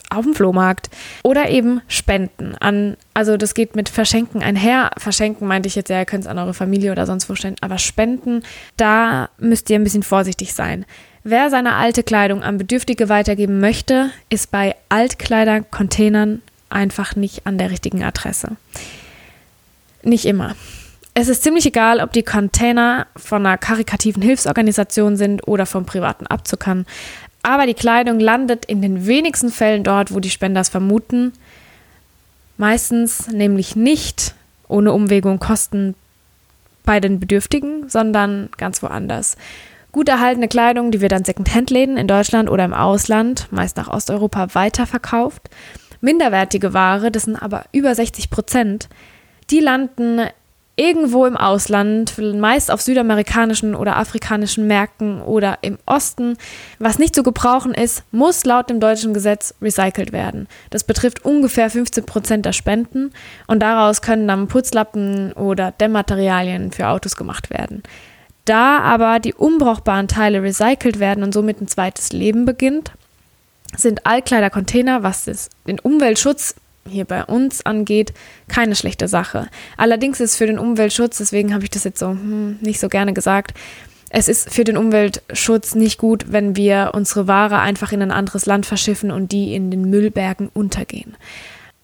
auf 0.09 0.25
dem 0.25 0.33
Flohmarkt 0.33 0.89
oder 1.23 1.49
eben 1.49 1.81
spenden 1.87 2.55
an, 2.59 2.97
also 3.13 3.37
das 3.37 3.53
geht 3.53 3.75
mit 3.75 3.89
Verschenken 3.89 4.41
einher. 4.41 4.91
Verschenken 4.97 5.47
meinte 5.47 5.67
ich 5.67 5.75
jetzt 5.75 5.89
ja, 5.89 5.99
ihr 5.99 6.05
könnt 6.05 6.23
es 6.23 6.29
an 6.29 6.39
eure 6.39 6.53
Familie 6.53 6.91
oder 6.91 7.05
sonst 7.05 7.29
wo 7.29 7.35
stellen, 7.35 7.55
aber 7.61 7.77
spenden, 7.77 8.43
da 8.77 9.29
müsst 9.37 9.69
ihr 9.69 9.75
ein 9.75 9.83
bisschen 9.83 10.03
vorsichtig 10.03 10.53
sein. 10.53 10.85
Wer 11.29 11.51
seine 11.51 11.75
alte 11.75 12.01
Kleidung 12.01 12.41
an 12.41 12.57
Bedürftige 12.57 13.07
weitergeben 13.07 13.59
möchte, 13.59 14.09
ist 14.31 14.49
bei 14.49 14.75
Altkleidercontainern 14.89 16.41
einfach 16.71 17.15
nicht 17.15 17.45
an 17.45 17.59
der 17.59 17.69
richtigen 17.69 18.03
Adresse. 18.03 18.57
Nicht 20.01 20.25
immer. 20.25 20.55
Es 21.13 21.27
ist 21.27 21.43
ziemlich 21.43 21.67
egal, 21.67 21.99
ob 21.99 22.13
die 22.13 22.23
Container 22.23 23.05
von 23.15 23.45
einer 23.45 23.59
karikativen 23.59 24.23
Hilfsorganisation 24.23 25.17
sind 25.17 25.47
oder 25.47 25.67
vom 25.67 25.85
privaten 25.85 26.25
Abzuckern. 26.25 26.87
Aber 27.43 27.67
die 27.67 27.75
Kleidung 27.75 28.19
landet 28.19 28.65
in 28.65 28.81
den 28.81 29.05
wenigsten 29.05 29.51
Fällen 29.51 29.83
dort, 29.83 30.11
wo 30.11 30.19
die 30.19 30.31
Spender 30.31 30.61
es 30.61 30.69
vermuten. 30.69 31.33
Meistens 32.57 33.27
nämlich 33.27 33.75
nicht 33.75 34.33
ohne 34.67 34.93
Umwege 34.93 35.29
und 35.29 35.37
Kosten 35.37 35.93
bei 36.85 36.99
den 36.99 37.19
Bedürftigen, 37.19 37.87
sondern 37.87 38.49
ganz 38.57 38.81
woanders. 38.81 39.37
Gut 39.91 40.07
erhaltene 40.07 40.47
Kleidung, 40.47 40.91
die 40.91 41.01
wird 41.01 41.13
an 41.13 41.25
Secondhand-Läden 41.25 41.97
in 41.97 42.07
Deutschland 42.07 42.49
oder 42.49 42.63
im 42.63 42.75
Ausland, 42.75 43.47
meist 43.51 43.75
nach 43.77 43.87
Osteuropa, 43.87 44.53
weiterverkauft. 44.53 45.49
minderwertige 46.01 46.73
Ware, 46.73 47.11
das 47.11 47.23
sind 47.23 47.35
aber 47.35 47.65
über 47.71 47.93
60 47.93 48.29
Prozent, 48.29 48.87
die 49.49 49.59
landen 49.59 50.21
irgendwo 50.79 51.25
im 51.25 51.35
Ausland, 51.35 52.17
meist 52.17 52.71
auf 52.71 52.81
südamerikanischen 52.81 53.75
oder 53.75 53.97
afrikanischen 53.97 54.65
Märkten 54.65 55.21
oder 55.21 55.57
im 55.61 55.77
Osten, 55.85 56.37
was 56.77 56.99
nicht 56.99 57.13
zu 57.13 57.21
gebrauchen 57.21 57.73
ist, 57.73 58.03
muss 58.11 58.45
laut 58.45 58.69
dem 58.69 58.79
deutschen 58.79 59.13
Gesetz 59.13 59.53
recycelt 59.61 60.13
werden. 60.13 60.47
Das 60.69 60.85
betrifft 60.85 61.25
ungefähr 61.25 61.69
15 61.69 62.05
Prozent 62.05 62.45
der 62.45 62.53
Spenden 62.53 63.11
und 63.47 63.59
daraus 63.59 64.01
können 64.01 64.27
dann 64.27 64.47
Putzlappen 64.47 65.33
oder 65.33 65.71
Dämmmaterialien 65.71 66.71
für 66.71 66.87
Autos 66.87 67.17
gemacht 67.17 67.49
werden. 67.49 67.83
Da 68.49 68.79
aber 68.79 69.19
die 69.19 69.35
unbrauchbaren 69.35 70.07
Teile 70.07 70.41
recycelt 70.41 70.99
werden 70.99 71.23
und 71.23 71.35
somit 71.35 71.61
ein 71.61 71.67
zweites 71.67 72.13
Leben 72.13 72.45
beginnt, 72.45 72.93
sind 73.77 74.07
Altkleidercontainer, 74.07 75.03
was 75.03 75.29
den 75.67 75.79
Umweltschutz 75.79 76.55
hier 76.87 77.05
bei 77.05 77.23
uns 77.23 77.63
angeht, 77.63 78.11
keine 78.47 78.75
schlechte 78.75 79.07
Sache. 79.07 79.49
Allerdings 79.77 80.19
ist 80.19 80.35
für 80.35 80.47
den 80.47 80.57
Umweltschutz, 80.57 81.19
deswegen 81.19 81.53
habe 81.53 81.63
ich 81.63 81.69
das 81.69 81.83
jetzt 81.83 81.99
so 81.99 82.09
hm, 82.09 82.57
nicht 82.61 82.79
so 82.79 82.89
gerne 82.89 83.13
gesagt, 83.13 83.53
es 84.09 84.27
ist 84.27 84.51
für 84.51 84.63
den 84.63 84.77
Umweltschutz 84.77 85.75
nicht 85.75 85.99
gut, 85.99 86.31
wenn 86.31 86.55
wir 86.55 86.93
unsere 86.95 87.27
Ware 87.27 87.59
einfach 87.59 87.91
in 87.91 88.01
ein 88.01 88.09
anderes 88.09 88.47
Land 88.47 88.65
verschiffen 88.65 89.11
und 89.11 89.31
die 89.31 89.53
in 89.53 89.69
den 89.69 89.91
Müllbergen 89.91 90.49
untergehen. 90.51 91.15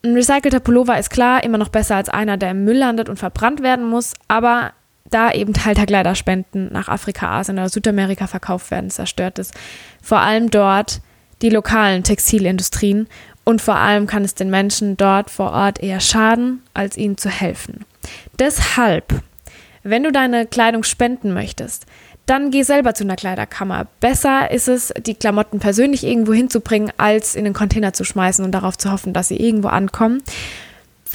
Ein 0.03 0.15
recycelter 0.15 0.61
Pullover 0.61 0.97
ist 0.97 1.11
klar 1.11 1.43
immer 1.43 1.59
noch 1.59 1.69
besser 1.69 1.97
als 1.97 2.09
einer, 2.09 2.37
der 2.37 2.49
im 2.49 2.65
Müll 2.65 2.77
landet 2.77 3.07
und 3.07 3.19
verbrannt 3.19 3.61
werden 3.61 3.87
muss, 3.87 4.13
aber 4.27 4.71
da 5.09 5.31
eben 5.31 5.53
Teil 5.53 5.75
der 5.75 5.85
Kleiderspenden 5.85 6.71
nach 6.71 6.87
Afrika, 6.87 7.39
Asien 7.39 7.57
oder 7.57 7.69
Südamerika 7.69 8.27
verkauft 8.27 8.71
werden, 8.71 8.89
zerstört 8.89 9.39
ist. 9.39 9.53
Vor 10.01 10.19
allem 10.19 10.49
dort 10.49 11.01
die 11.41 11.49
lokalen 11.49 12.03
Textilindustrien 12.03 13.07
und 13.43 13.61
vor 13.61 13.75
allem 13.75 14.07
kann 14.07 14.25
es 14.25 14.33
den 14.33 14.49
Menschen 14.49 14.97
dort 14.97 15.29
vor 15.29 15.51
Ort 15.51 15.81
eher 15.81 15.99
schaden, 15.99 16.63
als 16.73 16.97
ihnen 16.97 17.17
zu 17.17 17.29
helfen. 17.29 17.85
Deshalb, 18.39 19.21
wenn 19.83 20.03
du 20.03 20.11
deine 20.11 20.47
Kleidung 20.47 20.83
spenden 20.83 21.33
möchtest, 21.33 21.85
dann 22.25 22.49
geh 22.49 22.63
selber 22.63 22.95
zu 22.95 23.03
einer 23.03 23.15
Kleiderkammer. 23.15 23.85
Besser 23.99 24.49
ist 24.49 24.67
es, 24.67 24.91
die 25.05 25.13
Klamotten 25.13 25.59
persönlich 25.59 26.03
irgendwo 26.03 26.33
hinzubringen, 26.33 26.91
als 26.97 27.35
in 27.35 27.43
den 27.43 27.53
Container 27.53 27.93
zu 27.93 28.03
schmeißen 28.03 28.43
und 28.43 28.51
darauf 28.51 28.77
zu 28.77 28.91
hoffen, 28.91 29.13
dass 29.13 29.27
sie 29.27 29.37
irgendwo 29.37 29.67
ankommen. 29.67 30.23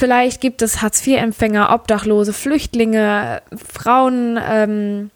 Vielleicht 0.01 0.41
gibt 0.41 0.63
es 0.63 0.81
Hartz-IV-Empfänger, 0.81 1.71
Obdachlose, 1.71 2.33
Flüchtlinge, 2.33 3.43
Frauenhäuser 3.55 4.63
ähm, 4.63 5.11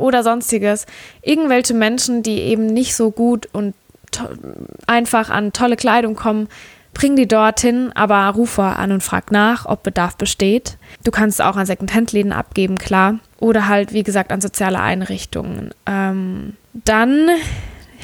oder 0.00 0.22
sonstiges. 0.22 0.86
Irgendwelche 1.20 1.74
Menschen, 1.74 2.22
die 2.22 2.38
eben 2.38 2.64
nicht 2.64 2.96
so 2.96 3.10
gut 3.10 3.46
und 3.52 3.74
einfach 4.86 5.28
an 5.28 5.52
tolle 5.52 5.76
Kleidung 5.76 6.14
kommen, 6.14 6.48
bring 6.94 7.14
die 7.14 7.28
dorthin, 7.28 7.92
aber 7.94 8.26
ruf 8.28 8.52
vor 8.52 8.76
an 8.76 8.90
und 8.90 9.02
frag 9.02 9.30
nach, 9.30 9.66
ob 9.66 9.82
Bedarf 9.82 10.16
besteht. 10.16 10.78
Du 11.04 11.10
kannst 11.10 11.42
auch 11.42 11.56
an 11.56 11.66
Secondhand-Läden 11.66 12.32
abgeben, 12.32 12.78
klar. 12.78 13.18
Oder 13.38 13.68
halt, 13.68 13.92
wie 13.92 14.02
gesagt, 14.02 14.32
an 14.32 14.40
soziale 14.40 14.80
Einrichtungen. 14.80 15.74
Ähm, 15.84 16.56
dann 16.72 17.28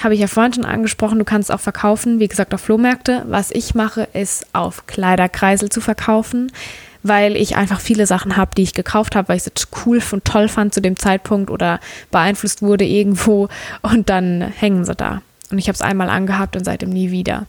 habe 0.04 0.14
ich 0.14 0.20
ja 0.20 0.26
vorhin 0.26 0.52
schon 0.52 0.64
angesprochen, 0.64 1.18
du 1.18 1.24
kannst 1.24 1.52
auch 1.52 1.60
verkaufen, 1.60 2.20
wie 2.20 2.28
gesagt, 2.28 2.54
auf 2.54 2.60
Flohmärkte. 2.60 3.24
Was 3.28 3.50
ich 3.50 3.74
mache, 3.74 4.08
ist 4.12 4.46
auf 4.52 4.86
Kleiderkreisel 4.86 5.68
zu 5.68 5.80
verkaufen, 5.80 6.52
weil 7.02 7.36
ich 7.36 7.56
einfach 7.56 7.80
viele 7.80 8.06
Sachen 8.06 8.36
habe, 8.36 8.52
die 8.56 8.62
ich 8.62 8.74
gekauft 8.74 9.16
habe, 9.16 9.28
weil 9.28 9.36
ich 9.36 9.44
es 9.46 9.68
cool 9.84 10.02
und 10.12 10.24
toll 10.24 10.48
fand 10.48 10.74
zu 10.74 10.80
dem 10.80 10.96
Zeitpunkt 10.96 11.50
oder 11.50 11.80
beeinflusst 12.10 12.62
wurde 12.62 12.84
irgendwo 13.00 13.48
und 13.82 14.08
dann 14.10 14.42
hängen 14.42 14.84
sie 14.84 14.94
da. 14.94 15.22
Und 15.50 15.58
ich 15.58 15.68
habe 15.68 15.74
es 15.74 15.82
einmal 15.82 16.08
angehabt 16.08 16.56
und 16.56 16.64
seitdem 16.64 16.90
nie 16.90 17.10
wieder. 17.10 17.46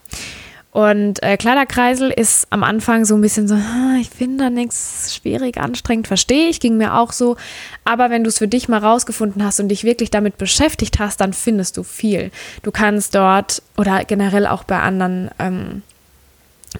Und 0.72 1.22
äh, 1.22 1.36
Kleiderkreisel 1.36 2.12
ist 2.12 2.48
am 2.50 2.64
Anfang 2.64 3.04
so 3.04 3.16
ein 3.16 3.22
bisschen 3.22 3.46
so, 3.48 3.58
ich 4.00 4.10
finde 4.10 4.46
da 4.46 4.50
nichts 4.50 5.14
schwierig, 5.14 5.58
anstrengend, 5.58 6.08
verstehe 6.08 6.48
ich, 6.48 6.62
ging 6.62 6.78
mir 6.78 6.98
auch 6.98 7.12
so. 7.12 7.36
Aber 7.84 8.10
wenn 8.10 8.24
du 8.24 8.30
es 8.30 8.38
für 8.38 8.48
dich 8.48 8.70
mal 8.70 8.80
rausgefunden 8.80 9.44
hast 9.44 9.60
und 9.60 9.68
dich 9.68 9.84
wirklich 9.84 10.12
damit 10.12 10.38
beschäftigt 10.38 10.98
hast, 11.00 11.20
dann 11.20 11.34
findest 11.34 11.76
du 11.76 11.84
viel. 11.84 12.32
Du 12.64 12.72
kannst 12.72 13.16
dort 13.16 13.62
oder 13.78 14.06
generell 14.06 14.48
auch 14.48 14.64
bei 14.64 14.80
anderen 14.80 15.30
ähm, 15.40 15.84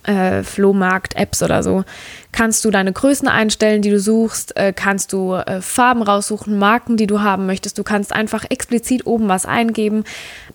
äh, 0.04 0.44
Flohmarkt-Apps 0.44 1.44
oder 1.44 1.64
so, 1.64 1.84
kannst 2.32 2.64
du 2.66 2.72
deine 2.72 2.94
Größen 2.94 3.28
einstellen, 3.28 3.82
die 3.82 3.90
du 3.90 4.00
suchst, 4.00 4.56
äh, 4.56 4.74
kannst 4.74 5.14
du 5.14 5.34
äh, 5.34 5.62
Farben 5.62 6.02
raussuchen, 6.02 6.58
Marken, 6.58 6.98
die 6.98 7.08
du 7.08 7.22
haben 7.22 7.46
möchtest. 7.46 7.78
Du 7.78 7.84
kannst 7.84 8.14
einfach 8.14 8.46
explizit 8.50 9.06
oben 9.06 9.28
was 9.28 9.46
eingeben, 9.46 10.04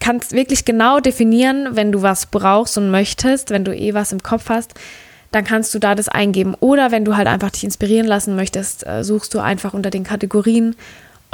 kannst 0.01 0.33
wirklich 0.33 0.65
genau 0.65 1.01
definieren, 1.01 1.69
wenn 1.73 1.93
du 1.93 2.03
was 2.03 2.27
brauchst 2.27 2.79
und 2.79 2.91
möchtest, 2.91 3.51
wenn 3.51 3.65
du 3.65 3.75
eh 3.75 3.95
was 3.95 4.13
im 4.13 4.23
Kopf 4.23 4.49
hast, 4.49 4.75
dann 5.33 5.45
kannst 5.45 5.75
du 5.75 5.79
da 5.79 5.95
das 5.95 6.09
eingeben. 6.09 6.55
Oder 6.61 6.91
wenn 6.91 7.05
du 7.05 7.17
halt 7.17 7.29
einfach 7.29 7.51
dich 7.51 7.65
inspirieren 7.65 8.07
lassen 8.07 8.37
möchtest, 8.37 8.87
äh, 8.87 9.05
suchst 9.05 9.35
du 9.35 9.41
einfach 9.41 9.75
unter 9.75 9.91
den 9.91 10.05
Kategorien 10.05 10.77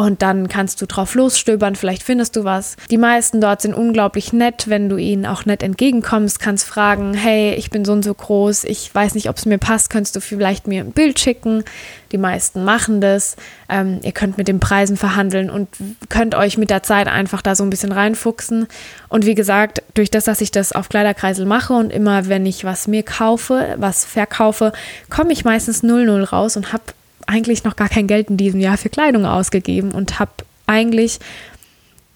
und 0.03 0.23
dann 0.23 0.49
kannst 0.49 0.83
du 0.83 0.87
drauf 0.87 1.15
losstöbern, 1.15 1.77
vielleicht 1.77 2.03
findest 2.03 2.37
du 2.37 2.45
was. 2.45 2.77
Die 2.91 2.99
meisten 2.99 3.41
dort 3.41 3.63
sind 3.63 3.75
unglaublich 3.75 4.33
nett, 4.33 4.65
wenn 4.69 4.89
du 4.89 4.97
ihnen 4.97 5.27
auch 5.27 5.45
nett 5.45 5.63
entgegenkommst, 5.63 6.41
kannst 6.41 6.67
fragen, 6.67 7.15
hey, 7.15 7.55
ich 7.55 7.71
bin 7.71 7.85
so 7.85 7.93
und 7.93 8.05
so 8.05 8.13
groß, 8.13 8.65
ich 8.65 8.95
weiß 8.95 9.15
nicht, 9.15 9.29
ob 9.29 9.37
es 9.37 9.47
mir 9.47 9.59
passt, 9.59 9.91
könntest 9.91 10.17
du 10.17 10.21
vielleicht 10.21 10.67
mir 10.67 10.83
ein 10.83 10.93
Bild 10.93 11.21
schicken. 11.21 11.65
Die 12.13 12.19
meisten 12.19 12.65
machen 12.65 13.01
das. 13.01 13.37
Ähm, 13.71 14.01
ihr 14.03 14.13
könnt 14.13 14.37
mit 14.37 14.47
den 14.47 14.61
Preisen 14.61 14.99
verhandeln 14.99 15.49
und 15.49 15.69
könnt 16.11 16.35
euch 16.35 16.59
mit 16.59 16.69
der 16.69 16.83
Zeit 16.83 17.09
einfach 17.09 17.41
da 17.41 17.55
so 17.55 17.65
ein 17.65 17.71
bisschen 17.71 17.91
reinfuchsen. 17.91 18.67
Und 19.09 19.25
wie 19.25 19.35
gesagt, 19.35 19.83
durch 19.95 20.11
das, 20.11 20.25
dass 20.25 20.43
ich 20.43 20.51
das 20.51 20.73
auf 20.73 20.91
Kleiderkreisel 20.91 21.47
mache 21.47 21.73
und 21.73 21.91
immer, 21.91 22.29
wenn 22.29 22.45
ich 22.45 22.65
was 22.65 22.87
mir 22.87 23.03
kaufe, 23.03 23.77
was 23.79 24.05
verkaufe, 24.05 24.73
komme 25.09 25.33
ich 25.33 25.45
meistens 25.45 25.83
0-0 25.83 26.23
raus 26.25 26.57
und 26.57 26.73
habe 26.73 26.83
eigentlich 27.27 27.65
noch 27.65 27.77
gar 27.77 27.89
kein 27.89 28.07
Geld 28.07 28.31
in 28.31 28.37
diesem 28.37 28.61
Jahr 28.61 28.77
für 28.77 28.89
Kleidung 28.89 29.27
ausgegeben 29.27 29.93
und 29.93 30.19
habe 30.19 30.33
eigentlich 30.67 31.19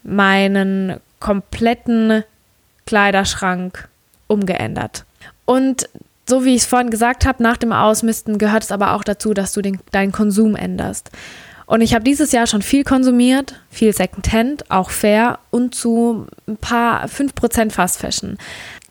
meinen 0.02 1.00
kompletten 1.20 2.22
Kleiderschrank 2.86 3.88
umgeändert. 4.28 5.04
Und 5.44 5.88
so 6.28 6.44
wie 6.44 6.54
ich 6.54 6.62
es 6.62 6.66
vorhin 6.66 6.90
gesagt 6.90 7.24
habe, 7.24 7.42
nach 7.42 7.56
dem 7.56 7.72
Ausmisten 7.72 8.38
gehört 8.38 8.64
es 8.64 8.72
aber 8.72 8.92
auch 8.92 9.04
dazu, 9.04 9.34
dass 9.34 9.52
du 9.52 9.62
den, 9.62 9.78
deinen 9.92 10.12
Konsum 10.12 10.56
änderst. 10.56 11.10
Und 11.66 11.80
ich 11.80 11.94
habe 11.94 12.04
dieses 12.04 12.30
Jahr 12.30 12.46
schon 12.46 12.62
viel 12.62 12.84
konsumiert, 12.84 13.60
viel 13.70 13.92
Secondhand, 13.92 14.70
auch 14.70 14.90
fair 14.90 15.40
und 15.50 15.74
zu 15.74 16.26
ein 16.46 16.56
paar 16.56 17.06
5% 17.06 17.72
Fast 17.72 17.98
Fashion. 17.98 18.38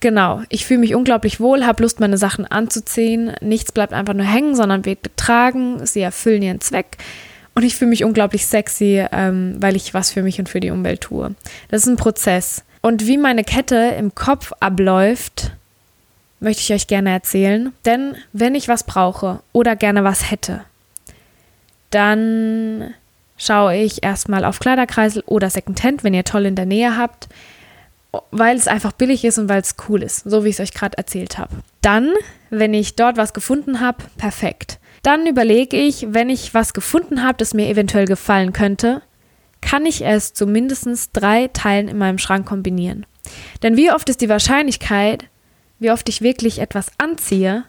Genau, 0.05 0.43
ich 0.49 0.67
fühle 0.67 0.81
mich 0.81 0.93
unglaublich 0.93 1.39
wohl, 1.39 1.65
habe 1.65 1.81
Lust, 1.81 1.99
meine 1.99 2.19
Sachen 2.19 2.45
anzuziehen. 2.45 3.31
Nichts 3.41 3.71
bleibt 3.71 3.91
einfach 3.91 4.13
nur 4.13 4.27
hängen, 4.27 4.53
sondern 4.53 4.85
wird 4.85 5.01
getragen. 5.01 5.83
Sie 5.83 6.01
erfüllen 6.01 6.43
ihren 6.43 6.61
Zweck. 6.61 6.97
Und 7.55 7.63
ich 7.63 7.75
fühle 7.75 7.89
mich 7.89 8.03
unglaublich 8.03 8.45
sexy, 8.45 9.03
ähm, 9.11 9.55
weil 9.57 9.75
ich 9.75 9.95
was 9.95 10.11
für 10.11 10.21
mich 10.21 10.37
und 10.37 10.47
für 10.47 10.59
die 10.59 10.69
Umwelt 10.69 11.01
tue. 11.01 11.33
Das 11.69 11.81
ist 11.81 11.87
ein 11.87 11.95
Prozess. 11.95 12.63
Und 12.83 13.07
wie 13.07 13.17
meine 13.17 13.43
Kette 13.43 13.95
im 13.97 14.13
Kopf 14.13 14.53
abläuft, 14.59 15.49
möchte 16.39 16.61
ich 16.61 16.71
euch 16.71 16.85
gerne 16.85 17.09
erzählen. 17.09 17.73
Denn 17.83 18.15
wenn 18.31 18.53
ich 18.53 18.67
was 18.67 18.83
brauche 18.83 19.39
oder 19.53 19.75
gerne 19.75 20.03
was 20.03 20.29
hätte, 20.29 20.61
dann 21.89 22.93
schaue 23.39 23.75
ich 23.75 24.03
erstmal 24.03 24.45
auf 24.45 24.59
Kleiderkreisel 24.59 25.23
oder 25.25 25.49
Secondhand, 25.49 26.03
wenn 26.03 26.13
ihr 26.13 26.25
toll 26.25 26.45
in 26.45 26.55
der 26.55 26.67
Nähe 26.67 26.95
habt 26.95 27.27
weil 28.31 28.55
es 28.57 28.67
einfach 28.67 28.91
billig 28.91 29.23
ist 29.25 29.37
und 29.37 29.49
weil 29.49 29.61
es 29.61 29.75
cool 29.87 30.03
ist, 30.03 30.29
so 30.29 30.43
wie 30.43 30.49
ich 30.49 30.59
es 30.59 30.59
euch 30.59 30.73
gerade 30.73 30.97
erzählt 30.97 31.37
habe. 31.37 31.55
Dann, 31.81 32.11
wenn 32.49 32.73
ich 32.73 32.95
dort 32.95 33.17
was 33.17 33.33
gefunden 33.33 33.79
habe, 33.79 34.03
perfekt. 34.17 34.79
Dann 35.03 35.27
überlege 35.27 35.77
ich, 35.77 36.07
wenn 36.09 36.29
ich 36.29 36.53
was 36.53 36.73
gefunden 36.73 37.23
habe, 37.23 37.37
das 37.37 37.53
mir 37.53 37.69
eventuell 37.69 38.05
gefallen 38.05 38.53
könnte, 38.53 39.01
kann 39.61 39.85
ich 39.85 40.05
es 40.05 40.33
zu 40.33 40.45
mindestens 40.45 41.11
drei 41.11 41.47
Teilen 41.47 41.87
in 41.87 41.97
meinem 41.97 42.17
Schrank 42.17 42.47
kombinieren. 42.47 43.05
Denn 43.63 43.77
wie 43.77 43.91
oft 43.91 44.09
ist 44.09 44.21
die 44.21 44.29
Wahrscheinlichkeit, 44.29 45.25
wie 45.79 45.91
oft 45.91 46.07
ich 46.09 46.21
wirklich 46.21 46.59
etwas 46.59 46.87
anziehe, 46.97 47.63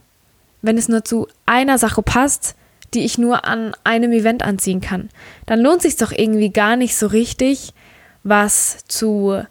wenn 0.62 0.78
es 0.78 0.88
nur 0.88 1.04
zu 1.04 1.28
einer 1.46 1.78
Sache 1.78 2.02
passt, 2.02 2.54
die 2.94 3.04
ich 3.04 3.18
nur 3.18 3.44
an 3.44 3.74
einem 3.84 4.12
Event 4.12 4.42
anziehen 4.42 4.80
kann, 4.80 5.10
dann 5.46 5.60
lohnt 5.60 5.82
sich 5.82 5.96
doch 5.96 6.12
irgendwie 6.12 6.50
gar 6.50 6.76
nicht 6.76 6.96
so 6.96 7.06
richtig, 7.06 7.72
was 8.22 8.78
zu 8.88 9.42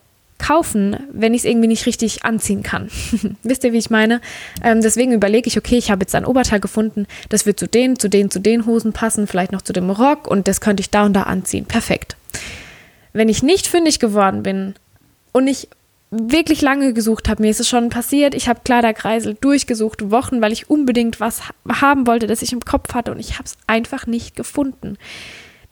kaufen, 0.45 0.95
wenn 1.11 1.33
ich 1.33 1.41
es 1.41 1.45
irgendwie 1.45 1.67
nicht 1.67 1.85
richtig 1.87 2.23
anziehen 2.23 2.61
kann. 2.61 2.89
Wisst 3.43 3.63
ihr, 3.63 3.73
wie 3.73 3.79
ich 3.79 3.89
meine? 3.89 4.21
Ähm, 4.63 4.81
deswegen 4.81 5.11
überlege 5.11 5.47
ich, 5.47 5.57
okay, 5.57 5.77
ich 5.77 5.89
habe 5.89 6.01
jetzt 6.03 6.13
ein 6.13 6.25
Oberteil 6.25 6.59
gefunden, 6.59 7.07
das 7.29 7.47
wird 7.47 7.59
zu 7.59 7.67
den, 7.67 7.97
zu 7.97 8.09
den, 8.09 8.29
zu 8.29 8.39
den 8.39 8.67
Hosen 8.67 8.93
passen, 8.93 9.25
vielleicht 9.25 9.51
noch 9.51 9.63
zu 9.63 9.73
dem 9.73 9.89
Rock 9.89 10.27
und 10.27 10.47
das 10.47 10.61
könnte 10.61 10.81
ich 10.81 10.91
da 10.91 11.05
und 11.05 11.13
da 11.13 11.23
anziehen. 11.23 11.65
Perfekt. 11.65 12.15
Wenn 13.11 13.27
ich 13.27 13.41
nicht 13.41 13.65
fündig 13.65 13.99
geworden 13.99 14.43
bin 14.43 14.75
und 15.31 15.47
ich 15.47 15.67
wirklich 16.11 16.61
lange 16.61 16.93
gesucht 16.93 17.27
habe, 17.27 17.41
mir 17.41 17.49
ist 17.49 17.59
es 17.59 17.67
schon 17.67 17.89
passiert, 17.89 18.35
ich 18.35 18.47
habe 18.47 18.61
Kleiderkreisel 18.63 19.35
durchgesucht, 19.41 20.11
Wochen, 20.11 20.41
weil 20.41 20.53
ich 20.53 20.69
unbedingt 20.69 21.19
was 21.19 21.41
haben 21.67 22.05
wollte, 22.05 22.27
das 22.27 22.43
ich 22.43 22.53
im 22.53 22.63
Kopf 22.63 22.93
hatte 22.93 23.11
und 23.11 23.19
ich 23.19 23.33
habe 23.33 23.45
es 23.45 23.57
einfach 23.65 24.05
nicht 24.05 24.35
gefunden. 24.35 24.97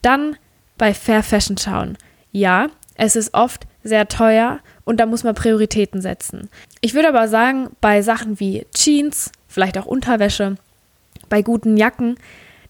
Dann 0.01 0.35
bei 0.79 0.95
Fair 0.95 1.21
Fashion 1.21 1.57
schauen. 1.57 1.95
Ja, 2.31 2.69
es 2.95 3.15
ist 3.15 3.35
oft 3.35 3.67
sehr 3.83 4.07
teuer 4.07 4.59
und 4.85 4.99
da 4.99 5.05
muss 5.05 5.23
man 5.23 5.35
Prioritäten 5.35 6.01
setzen. 6.01 6.49
Ich 6.81 6.93
würde 6.93 7.09
aber 7.09 7.27
sagen, 7.27 7.69
bei 7.81 8.01
Sachen 8.01 8.39
wie 8.39 8.65
Jeans, 8.73 9.31
vielleicht 9.47 9.77
auch 9.77 9.85
Unterwäsche, 9.85 10.55
bei 11.29 11.41
guten 11.41 11.77
Jacken, 11.77 12.17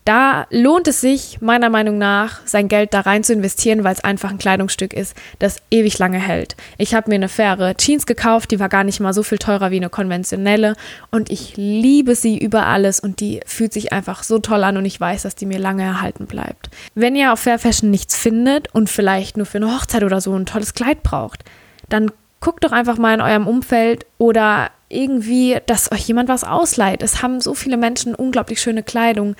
da 0.06 0.48
lohnt 0.50 0.88
es 0.88 1.02
sich 1.02 1.40
meiner 1.42 1.70
Meinung 1.70 1.98
nach, 1.98 2.42
sein 2.46 2.68
Geld 2.68 2.94
da 2.94 3.02
rein 3.02 3.24
zu 3.24 3.34
investieren, 3.34 3.84
weil 3.84 3.94
es 3.94 4.04
einfach 4.04 4.32
ein 4.32 4.38
Kleidungsstück 4.38 4.94
ist, 4.94 5.16
das 5.40 5.58
ewig 5.72 5.98
lange 6.00 6.20
hält. 6.20 6.56
Ich 6.78 6.94
habe 6.94 7.10
mir 7.10 7.16
eine 7.16 7.30
faire 7.30 7.76
Jeans 7.78 8.06
gekauft, 8.06 8.52
die 8.52 8.60
war 8.60 8.70
gar 8.70 8.84
nicht 8.84 9.00
mal 9.00 9.14
so 9.14 9.24
viel 9.24 9.38
teurer 9.38 9.72
wie 9.72 9.78
eine 9.78 9.90
konventionelle 9.90 10.76
und 11.12 11.30
ich 11.30 11.56
liebe 11.56 12.16
sie 12.16 12.38
über 12.38 12.66
alles 12.68 13.00
und 13.00 13.22
die 13.22 13.40
fühlt 13.46 13.72
sich 13.72 13.94
einfach 13.94 14.24
so 14.24 14.40
toll 14.40 14.64
an 14.64 14.78
und 14.78 14.86
ich 14.86 15.00
weiß, 15.00 15.24
dass 15.24 15.36
die 15.36 15.46
mir 15.46 15.60
lange 15.60 15.84
erhalten 15.84 16.26
bleibt. 16.26 16.70
Wenn 16.96 17.16
ihr 17.16 17.32
auf 17.32 17.40
Fair 17.40 17.60
Fashion 17.60 17.90
nichts 17.90 18.18
findet 18.18 18.74
und 18.74 18.90
vielleicht 18.90 19.38
nur 19.38 19.46
für 19.46 19.60
eine 19.60 19.74
Hochzeit 19.74 20.04
oder 20.04 20.20
so 20.20 20.36
ein 20.36 20.46
tolles 20.46 20.74
Kleid 20.74 21.04
braucht, 21.04 21.44
dann 21.88 22.12
guckt 22.42 22.66
doch 22.66 22.74
einfach 22.74 22.98
mal 22.98 23.14
in 23.14 23.22
eurem 23.22 23.48
Umfeld 23.48 24.06
oder 24.18 24.70
irgendwie, 24.94 25.58
dass 25.66 25.92
euch 25.92 26.08
jemand 26.08 26.30
was 26.30 26.44
ausleiht. 26.44 27.04
Es 27.04 27.22
haben 27.22 27.42
so 27.42 27.54
viele 27.54 27.78
Menschen 27.78 28.16
unglaublich 28.16 28.62
schöne 28.62 28.84
Kleidung 28.84 29.36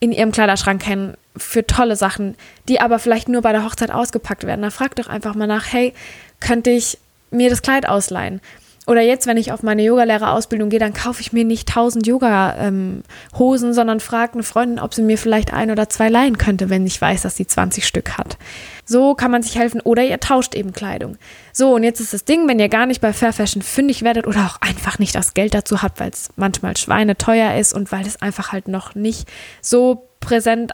in 0.00 0.12
ihrem 0.12 0.32
Kleiderschrank 0.32 0.82
kennen 0.82 1.16
für 1.36 1.66
tolle 1.66 1.96
Sachen, 1.96 2.36
die 2.68 2.80
aber 2.80 2.98
vielleicht 2.98 3.28
nur 3.28 3.42
bei 3.42 3.52
der 3.52 3.64
Hochzeit 3.64 3.90
ausgepackt 3.90 4.44
werden. 4.44 4.62
Da 4.62 4.70
fragt 4.70 4.98
doch 4.98 5.08
einfach 5.08 5.34
mal 5.34 5.46
nach, 5.46 5.72
hey, 5.72 5.94
könnte 6.40 6.70
ich 6.70 6.98
mir 7.30 7.50
das 7.50 7.62
Kleid 7.62 7.88
ausleihen? 7.88 8.40
Oder 8.88 9.02
jetzt, 9.02 9.26
wenn 9.26 9.36
ich 9.36 9.52
auf 9.52 9.62
meine 9.62 9.82
Yogalehrerausbildung 9.82 10.70
gehe, 10.70 10.78
dann 10.78 10.94
kaufe 10.94 11.20
ich 11.20 11.34
mir 11.34 11.44
nicht 11.44 11.68
tausend 11.68 12.06
Yoga-Hosen, 12.06 13.68
ähm, 13.68 13.74
sondern 13.74 14.00
frage 14.00 14.32
eine 14.32 14.42
Freundin, 14.42 14.78
ob 14.78 14.94
sie 14.94 15.02
mir 15.02 15.18
vielleicht 15.18 15.52
ein 15.52 15.70
oder 15.70 15.90
zwei 15.90 16.08
leihen 16.08 16.38
könnte, 16.38 16.70
wenn 16.70 16.86
ich 16.86 16.98
weiß, 16.98 17.20
dass 17.20 17.36
sie 17.36 17.46
20 17.46 17.86
Stück 17.86 18.16
hat. 18.16 18.38
So 18.86 19.14
kann 19.14 19.30
man 19.30 19.42
sich 19.42 19.58
helfen 19.58 19.82
oder 19.82 20.02
ihr 20.02 20.18
tauscht 20.20 20.54
eben 20.54 20.72
Kleidung. 20.72 21.18
So, 21.52 21.74
und 21.74 21.82
jetzt 21.82 22.00
ist 22.00 22.14
das 22.14 22.24
Ding, 22.24 22.48
wenn 22.48 22.58
ihr 22.58 22.70
gar 22.70 22.86
nicht 22.86 23.02
bei 23.02 23.12
Fair 23.12 23.34
Fashion 23.34 23.60
fündig 23.60 24.04
werdet 24.04 24.26
oder 24.26 24.46
auch 24.46 24.58
einfach 24.62 24.98
nicht 24.98 25.14
das 25.14 25.34
Geld 25.34 25.52
dazu 25.52 25.82
habt, 25.82 26.00
weil 26.00 26.08
es 26.08 26.30
manchmal 26.36 26.74
schweineteuer 26.74 27.56
ist 27.56 27.74
und 27.74 27.92
weil 27.92 28.06
es 28.06 28.22
einfach 28.22 28.52
halt 28.52 28.68
noch 28.68 28.94
nicht 28.94 29.28
so 29.60 30.08
präsent 30.20 30.72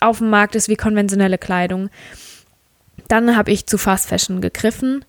auf 0.00 0.16
dem 0.16 0.30
Markt 0.30 0.54
ist 0.54 0.70
wie 0.70 0.76
konventionelle 0.76 1.36
Kleidung, 1.36 1.90
dann 3.08 3.36
habe 3.36 3.50
ich 3.50 3.66
zu 3.66 3.76
Fast 3.76 4.08
Fashion 4.08 4.40
gegriffen. 4.40 5.04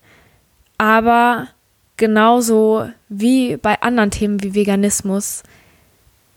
Aber 0.76 1.48
genauso 1.96 2.88
wie 3.08 3.56
bei 3.56 3.80
anderen 3.80 4.10
Themen 4.10 4.42
wie 4.42 4.54
Veganismus, 4.54 5.42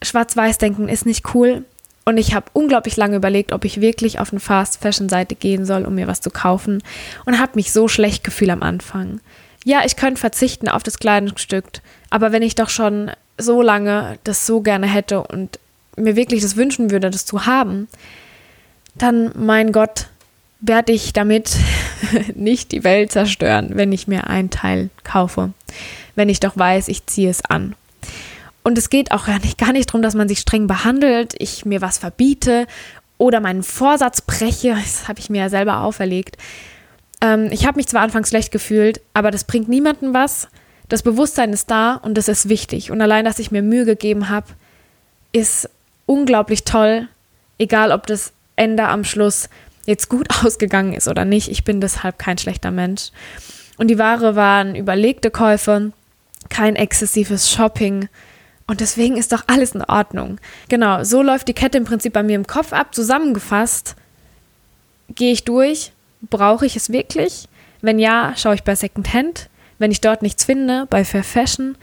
Schwarz-Weiß-Denken 0.02 0.88
ist 0.88 1.06
nicht 1.06 1.34
cool. 1.34 1.66
Und 2.06 2.18
ich 2.18 2.34
habe 2.34 2.48
unglaublich 2.54 2.98
lange 2.98 3.18
überlegt, 3.18 3.52
ob 3.52 3.66
ich 3.66 3.82
wirklich 3.82 4.20
auf 4.20 4.32
eine 4.32 4.40
Fast-Fashion-Seite 4.40 5.36
gehen 5.36 5.66
soll, 5.66 5.86
um 5.86 5.96
mir 5.96 6.08
was 6.08 6.22
zu 6.22 6.32
kaufen. 6.32 6.82
Und 7.26 7.40
habe 7.40 7.52
mich 7.56 7.72
so 7.72 7.88
schlecht 7.88 8.24
gefühlt 8.24 8.50
am 8.50 8.64
Anfang. 8.64 9.20
Ja, 9.64 9.82
ich 9.86 9.96
könnte 9.96 10.20
verzichten 10.20 10.70
auf 10.70 10.84
das 10.84 11.00
Kleidungsstück, 11.00 11.66
aber 12.10 12.32
wenn 12.32 12.42
ich 12.42 12.56
doch 12.56 12.70
schon 12.70 13.12
so 13.38 13.62
lange 13.62 14.18
das 14.24 14.46
so 14.46 14.62
gerne 14.62 14.88
hätte 14.88 15.22
und 15.22 15.60
mir 15.98 16.16
wirklich 16.16 16.42
das 16.42 16.56
wünschen 16.56 16.92
würde, 16.92 17.10
das 17.10 17.26
zu 17.26 17.46
haben, 17.46 17.88
dann, 18.96 19.32
mein 19.36 19.72
Gott, 19.72 20.08
werde 20.62 20.92
ich 20.92 21.14
damit 21.14 21.56
nicht 22.36 22.72
die 22.72 22.84
Welt 22.84 23.12
zerstören, 23.12 23.72
wenn 23.74 23.92
ich 23.92 24.08
mir 24.08 24.28
ein 24.28 24.50
Teil 24.50 24.90
kaufe. 25.04 25.54
Wenn 26.16 26.30
ich 26.30 26.40
doch 26.40 26.58
weiß, 26.58 26.88
ich 26.88 27.06
ziehe 27.06 27.30
es 27.30 27.44
an. 27.46 27.76
Und 28.64 28.78
es 28.78 28.90
geht 28.90 29.12
auch 29.12 29.26
gar 29.26 29.40
nicht, 29.40 29.58
gar 29.58 29.72
nicht 29.72 29.90
darum, 29.90 30.02
dass 30.02 30.16
man 30.16 30.28
sich 30.28 30.40
streng 30.40 30.68
behandelt, 30.68 31.34
ich 31.38 31.66
mir 31.66 31.82
was 31.82 31.98
verbiete 31.98 32.68
oder 33.18 33.40
meinen 33.40 33.64
Vorsatz 33.64 34.22
breche. 34.22 34.76
Das 34.76 35.08
habe 35.08 35.20
ich 35.20 35.30
mir 35.30 35.44
ja 35.44 35.50
selber 35.50 35.82
auferlegt. 35.82 36.38
Ähm, 37.22 37.50
ich 37.52 37.66
habe 37.66 37.78
mich 37.78 37.88
zwar 37.88 38.02
anfangs 38.02 38.30
schlecht 38.30 38.52
gefühlt, 38.52 39.02
aber 39.14 39.32
das 39.32 39.46
bringt 39.46 39.70
niemandem 39.70 40.14
was. 40.14 40.50
Das 40.90 41.04
Bewusstsein 41.04 41.54
ist 41.54 41.70
da 41.70 41.96
und 41.96 42.18
das 42.18 42.28
ist 42.28 42.50
wichtig. 42.50 42.92
Und 42.92 43.02
allein, 43.02 43.26
dass 43.26 43.40
ich 43.40 43.52
mir 43.52 43.62
Mühe 43.62 43.86
gegeben 43.86 44.30
habe, 44.30 44.48
ist 45.32 45.70
unglaublich 46.06 46.64
toll. 46.64 47.08
Egal, 47.60 47.92
ob 47.92 48.08
das 48.08 48.34
Ende 48.56 48.88
am 48.88 49.04
Schluss 49.04 49.50
jetzt 49.90 50.08
gut 50.08 50.28
ausgegangen 50.46 50.94
ist 50.94 51.08
oder 51.08 51.26
nicht. 51.26 51.50
Ich 51.50 51.66
bin 51.66 51.82
deshalb 51.82 52.18
kein 52.18 52.38
schlechter 52.38 52.72
Mensch. 52.72 53.12
Und 53.78 53.88
die 53.88 54.00
Ware 54.00 54.36
waren 54.36 54.76
überlegte 54.76 55.32
Käufe, 55.32 55.92
kein 56.50 56.76
exzessives 56.76 57.52
Shopping. 57.52 58.08
Und 58.68 58.82
deswegen 58.82 59.18
ist 59.18 59.32
doch 59.32 59.44
alles 59.48 59.74
in 59.74 59.84
Ordnung. 59.84 60.40
Genau, 60.68 61.04
so 61.04 61.22
läuft 61.22 61.48
die 61.48 61.54
Kette 61.54 61.78
im 61.78 61.86
Prinzip 61.86 62.14
bei 62.14 62.24
mir 62.24 62.36
im 62.36 62.48
Kopf 62.48 62.72
ab. 62.72 62.94
Zusammengefasst 62.94 63.96
gehe 65.16 65.32
ich 65.32 65.44
durch. 65.44 65.92
Brauche 66.30 66.66
ich 66.66 66.76
es 66.76 66.92
wirklich? 66.92 67.48
Wenn 67.82 67.98
ja, 67.98 68.34
schaue 68.36 68.56
ich 68.56 68.64
bei 68.64 68.76
Secondhand. 68.76 69.50
Wenn 69.80 69.92
ich 69.92 70.02
dort 70.02 70.22
nichts 70.22 70.44
finde, 70.44 70.86
bei 70.90 71.06
Fair 71.06 71.24
Fashion. 71.24 71.78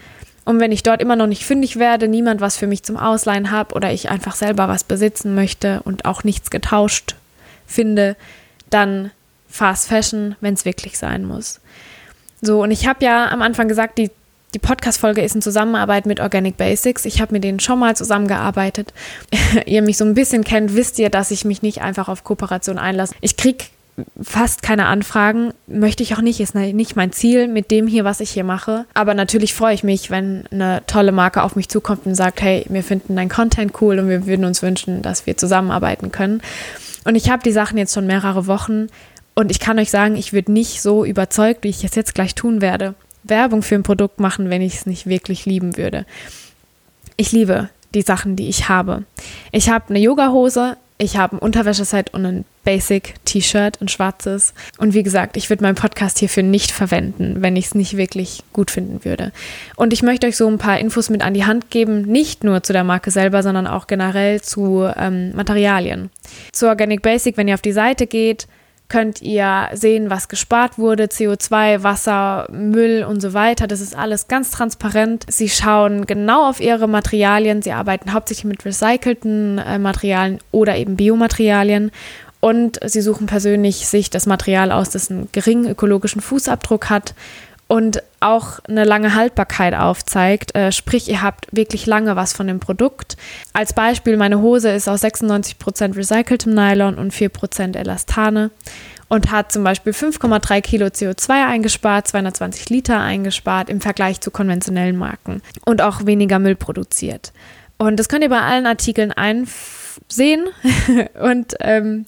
Und 0.44 0.60
wenn 0.60 0.70
ich 0.70 0.82
dort 0.82 1.00
immer 1.00 1.16
noch 1.16 1.26
nicht 1.26 1.44
fündig 1.44 1.76
werde, 1.76 2.06
niemand 2.06 2.40
was 2.40 2.56
für 2.56 2.66
mich 2.66 2.82
zum 2.82 2.96
Ausleihen 2.96 3.50
habe 3.50 3.74
oder 3.74 3.90
ich 3.92 4.10
einfach 4.10 4.36
selber 4.36 4.68
was 4.68 4.84
besitzen 4.84 5.34
möchte 5.34 5.80
und 5.82 6.04
auch 6.04 6.22
nichts 6.22 6.50
getauscht 6.50 7.16
finde, 7.66 8.16
dann 8.70 9.10
Fast 9.48 9.88
Fashion, 9.88 10.36
wenn 10.40 10.54
es 10.54 10.64
wirklich 10.64 10.98
sein 10.98 11.24
muss. 11.24 11.60
So, 12.42 12.62
und 12.62 12.70
ich 12.70 12.86
habe 12.86 13.04
ja 13.04 13.30
am 13.30 13.42
Anfang 13.42 13.68
gesagt, 13.68 13.96
die, 13.98 14.10
die 14.54 14.58
Podcast-Folge 14.58 15.22
ist 15.22 15.34
in 15.34 15.42
Zusammenarbeit 15.42 16.06
mit 16.06 16.20
Organic 16.20 16.56
Basics. 16.56 17.04
Ich 17.04 17.20
habe 17.20 17.32
mit 17.32 17.44
denen 17.44 17.60
schon 17.60 17.78
mal 17.78 17.96
zusammengearbeitet. 17.96 18.92
ihr 19.66 19.82
mich 19.82 19.96
so 19.96 20.04
ein 20.04 20.14
bisschen 20.14 20.44
kennt, 20.44 20.74
wisst 20.74 20.98
ihr, 20.98 21.10
dass 21.10 21.30
ich 21.30 21.44
mich 21.44 21.62
nicht 21.62 21.80
einfach 21.80 22.08
auf 22.08 22.24
Kooperation 22.24 22.78
einlasse. 22.78 23.14
Ich 23.20 23.36
kriege 23.36 23.64
fast 24.20 24.62
keine 24.62 24.86
Anfragen. 24.86 25.52
Möchte 25.66 26.02
ich 26.02 26.14
auch 26.14 26.20
nicht, 26.20 26.40
ist 26.40 26.54
nicht 26.54 26.96
mein 26.96 27.12
Ziel 27.12 27.48
mit 27.48 27.70
dem 27.70 27.86
hier, 27.86 28.04
was 28.04 28.20
ich 28.20 28.30
hier 28.30 28.44
mache. 28.44 28.84
Aber 28.94 29.14
natürlich 29.14 29.54
freue 29.54 29.74
ich 29.74 29.84
mich, 29.84 30.10
wenn 30.10 30.44
eine 30.50 30.82
tolle 30.86 31.12
Marke 31.12 31.42
auf 31.42 31.56
mich 31.56 31.68
zukommt 31.68 32.06
und 32.06 32.14
sagt, 32.14 32.42
hey, 32.42 32.66
wir 32.68 32.82
finden 32.82 33.16
dein 33.16 33.28
Content 33.28 33.72
cool 33.80 33.98
und 33.98 34.08
wir 34.08 34.26
würden 34.26 34.44
uns 34.44 34.62
wünschen, 34.62 35.02
dass 35.02 35.26
wir 35.26 35.36
zusammenarbeiten 35.36 36.12
können. 36.12 36.42
Und 37.06 37.14
ich 37.14 37.30
habe 37.30 37.42
die 37.44 37.52
Sachen 37.52 37.78
jetzt 37.78 37.94
schon 37.94 38.08
mehrere 38.08 38.48
Wochen 38.48 38.88
und 39.36 39.52
ich 39.52 39.60
kann 39.60 39.78
euch 39.78 39.92
sagen, 39.92 40.16
ich 40.16 40.32
würde 40.32 40.50
nicht 40.50 40.82
so 40.82 41.04
überzeugt, 41.04 41.62
wie 41.62 41.68
ich 41.68 41.84
es 41.84 41.94
jetzt 41.94 42.16
gleich 42.16 42.34
tun 42.34 42.60
werde, 42.60 42.94
Werbung 43.22 43.62
für 43.62 43.76
ein 43.76 43.84
Produkt 43.84 44.18
machen, 44.18 44.50
wenn 44.50 44.60
ich 44.60 44.74
es 44.74 44.86
nicht 44.86 45.06
wirklich 45.06 45.46
lieben 45.46 45.76
würde. 45.76 46.04
Ich 47.16 47.30
liebe 47.30 47.68
die 47.94 48.02
Sachen, 48.02 48.34
die 48.34 48.48
ich 48.48 48.68
habe. 48.68 49.04
Ich 49.52 49.70
habe 49.70 49.90
eine 49.90 50.00
Yoga-Hose, 50.00 50.76
ich 50.98 51.16
habe 51.16 51.36
ein 51.36 51.38
Unterwäscheset 51.38 52.14
und 52.14 52.24
ein 52.24 52.44
Basic-T-Shirt, 52.64 53.80
ein 53.80 53.88
schwarzes. 53.88 54.54
Und 54.78 54.94
wie 54.94 55.02
gesagt, 55.02 55.36
ich 55.36 55.50
würde 55.50 55.62
meinen 55.62 55.74
Podcast 55.74 56.18
hierfür 56.18 56.42
nicht 56.42 56.72
verwenden, 56.72 57.42
wenn 57.42 57.54
ich 57.54 57.66
es 57.66 57.74
nicht 57.74 57.96
wirklich 57.96 58.42
gut 58.52 58.70
finden 58.70 59.04
würde. 59.04 59.32
Und 59.76 59.92
ich 59.92 60.02
möchte 60.02 60.26
euch 60.26 60.36
so 60.36 60.48
ein 60.48 60.58
paar 60.58 60.78
Infos 60.78 61.10
mit 61.10 61.22
an 61.22 61.34
die 61.34 61.44
Hand 61.44 61.70
geben, 61.70 62.02
nicht 62.02 62.44
nur 62.44 62.62
zu 62.62 62.72
der 62.72 62.84
Marke 62.84 63.10
selber, 63.10 63.42
sondern 63.42 63.66
auch 63.66 63.86
generell 63.86 64.40
zu 64.40 64.88
ähm, 64.96 65.34
Materialien. 65.36 66.10
Zu 66.52 66.66
Organic 66.66 67.02
Basic, 67.02 67.36
wenn 67.36 67.48
ihr 67.48 67.54
auf 67.54 67.62
die 67.62 67.72
Seite 67.72 68.06
geht, 68.06 68.46
könnt 68.88 69.22
ihr 69.22 69.68
sehen, 69.72 70.10
was 70.10 70.28
gespart 70.28 70.78
wurde, 70.78 71.04
CO2, 71.04 71.82
Wasser, 71.82 72.46
Müll 72.50 73.04
und 73.08 73.20
so 73.20 73.34
weiter. 73.34 73.66
Das 73.66 73.80
ist 73.80 73.96
alles 73.96 74.28
ganz 74.28 74.50
transparent. 74.50 75.24
Sie 75.28 75.48
schauen 75.48 76.06
genau 76.06 76.48
auf 76.48 76.60
ihre 76.60 76.88
Materialien. 76.88 77.62
Sie 77.62 77.72
arbeiten 77.72 78.12
hauptsächlich 78.12 78.44
mit 78.44 78.64
recycelten 78.64 79.58
äh, 79.58 79.78
Materialien 79.78 80.38
oder 80.52 80.76
eben 80.76 80.96
Biomaterialien. 80.96 81.90
Und 82.40 82.78
sie 82.84 83.00
suchen 83.00 83.26
persönlich 83.26 83.88
sich 83.88 84.10
das 84.10 84.26
Material 84.26 84.70
aus, 84.70 84.90
das 84.90 85.10
einen 85.10 85.28
geringen 85.32 85.68
ökologischen 85.68 86.20
Fußabdruck 86.20 86.90
hat 86.90 87.14
und 87.68 88.02
auch 88.20 88.60
eine 88.68 88.84
lange 88.84 89.14
Haltbarkeit 89.14 89.74
aufzeigt. 89.74 90.54
Äh, 90.54 90.72
sprich, 90.72 91.08
ihr 91.08 91.22
habt 91.22 91.48
wirklich 91.50 91.86
lange 91.86 92.16
was 92.16 92.32
von 92.32 92.46
dem 92.46 92.60
Produkt. 92.60 93.16
Als 93.52 93.72
Beispiel, 93.72 94.16
meine 94.16 94.40
Hose 94.40 94.70
ist 94.70 94.88
aus 94.88 95.02
96% 95.02 95.96
recyceltem 95.96 96.54
Nylon 96.54 96.96
und 96.96 97.12
4% 97.12 97.76
Elastane 97.76 98.50
und 99.08 99.30
hat 99.30 99.52
zum 99.52 99.64
Beispiel 99.64 99.92
5,3 99.92 100.60
Kilo 100.60 100.86
CO2 100.86 101.46
eingespart, 101.46 102.08
220 102.08 102.70
Liter 102.70 103.00
eingespart 103.00 103.68
im 103.68 103.80
Vergleich 103.80 104.20
zu 104.20 104.30
konventionellen 104.30 104.96
Marken 104.96 105.42
und 105.64 105.82
auch 105.82 106.06
weniger 106.06 106.38
Müll 106.38 106.56
produziert. 106.56 107.32
Und 107.78 107.98
das 107.98 108.08
könnt 108.08 108.22
ihr 108.22 108.30
bei 108.30 108.40
allen 108.40 108.66
Artikeln 108.66 109.12
einsehen 109.12 110.46
und 111.20 111.54
ähm, 111.60 112.06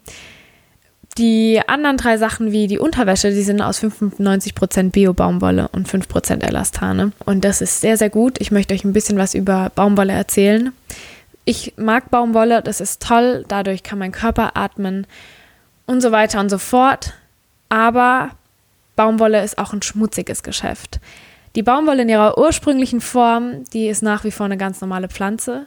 die 1.19 1.61
anderen 1.67 1.97
drei 1.97 2.17
Sachen 2.17 2.53
wie 2.53 2.69
die 2.69 2.79
Unterwäsche, 2.79 3.31
die 3.31 3.43
sind 3.43 3.61
aus 3.61 3.83
95% 3.83 4.91
Bio-Baumwolle 4.91 5.69
und 5.69 5.89
5% 5.89 6.43
Elastane. 6.43 7.13
Und 7.25 7.45
das 7.45 7.61
ist 7.61 7.81
sehr, 7.81 7.97
sehr 7.97 8.11
gut. 8.11 8.41
Ich 8.41 8.51
möchte 8.51 8.73
euch 8.73 8.85
ein 8.85 8.93
bisschen 8.93 9.19
was 9.19 9.35
über 9.35 9.71
Baumwolle 9.75 10.13
erzählen. 10.13 10.73
Ich 11.45 11.75
mag 11.77 12.11
Baumwolle, 12.11 12.63
das 12.63 12.81
ist 12.81 13.03
toll. 13.03 13.45
Dadurch 13.49 13.83
kann 13.83 13.99
mein 13.99 14.13
Körper 14.13 14.57
atmen 14.57 15.07
und 15.87 16.01
so 16.01 16.13
weiter 16.13 16.41
und 16.41 16.51
so 16.51 16.59
fort. 16.59 17.15
Aber 17.69 18.31
Baumwolle 18.95 19.43
ist 19.43 19.59
auch 19.59 19.73
ein 19.73 19.83
schmutziges 19.83 20.43
Geschäft. 20.43 21.01
Die 21.57 21.63
Baumwolle 21.63 22.03
in 22.03 22.09
ihrer 22.09 22.39
ursprünglichen 22.39 23.01
Form, 23.01 23.65
die 23.73 23.89
ist 23.89 24.03
nach 24.03 24.25
wie 24.25 24.31
vor 24.31 24.47
eine 24.47 24.57
ganz 24.57 24.81
normale 24.81 25.09
Pflanze, 25.09 25.67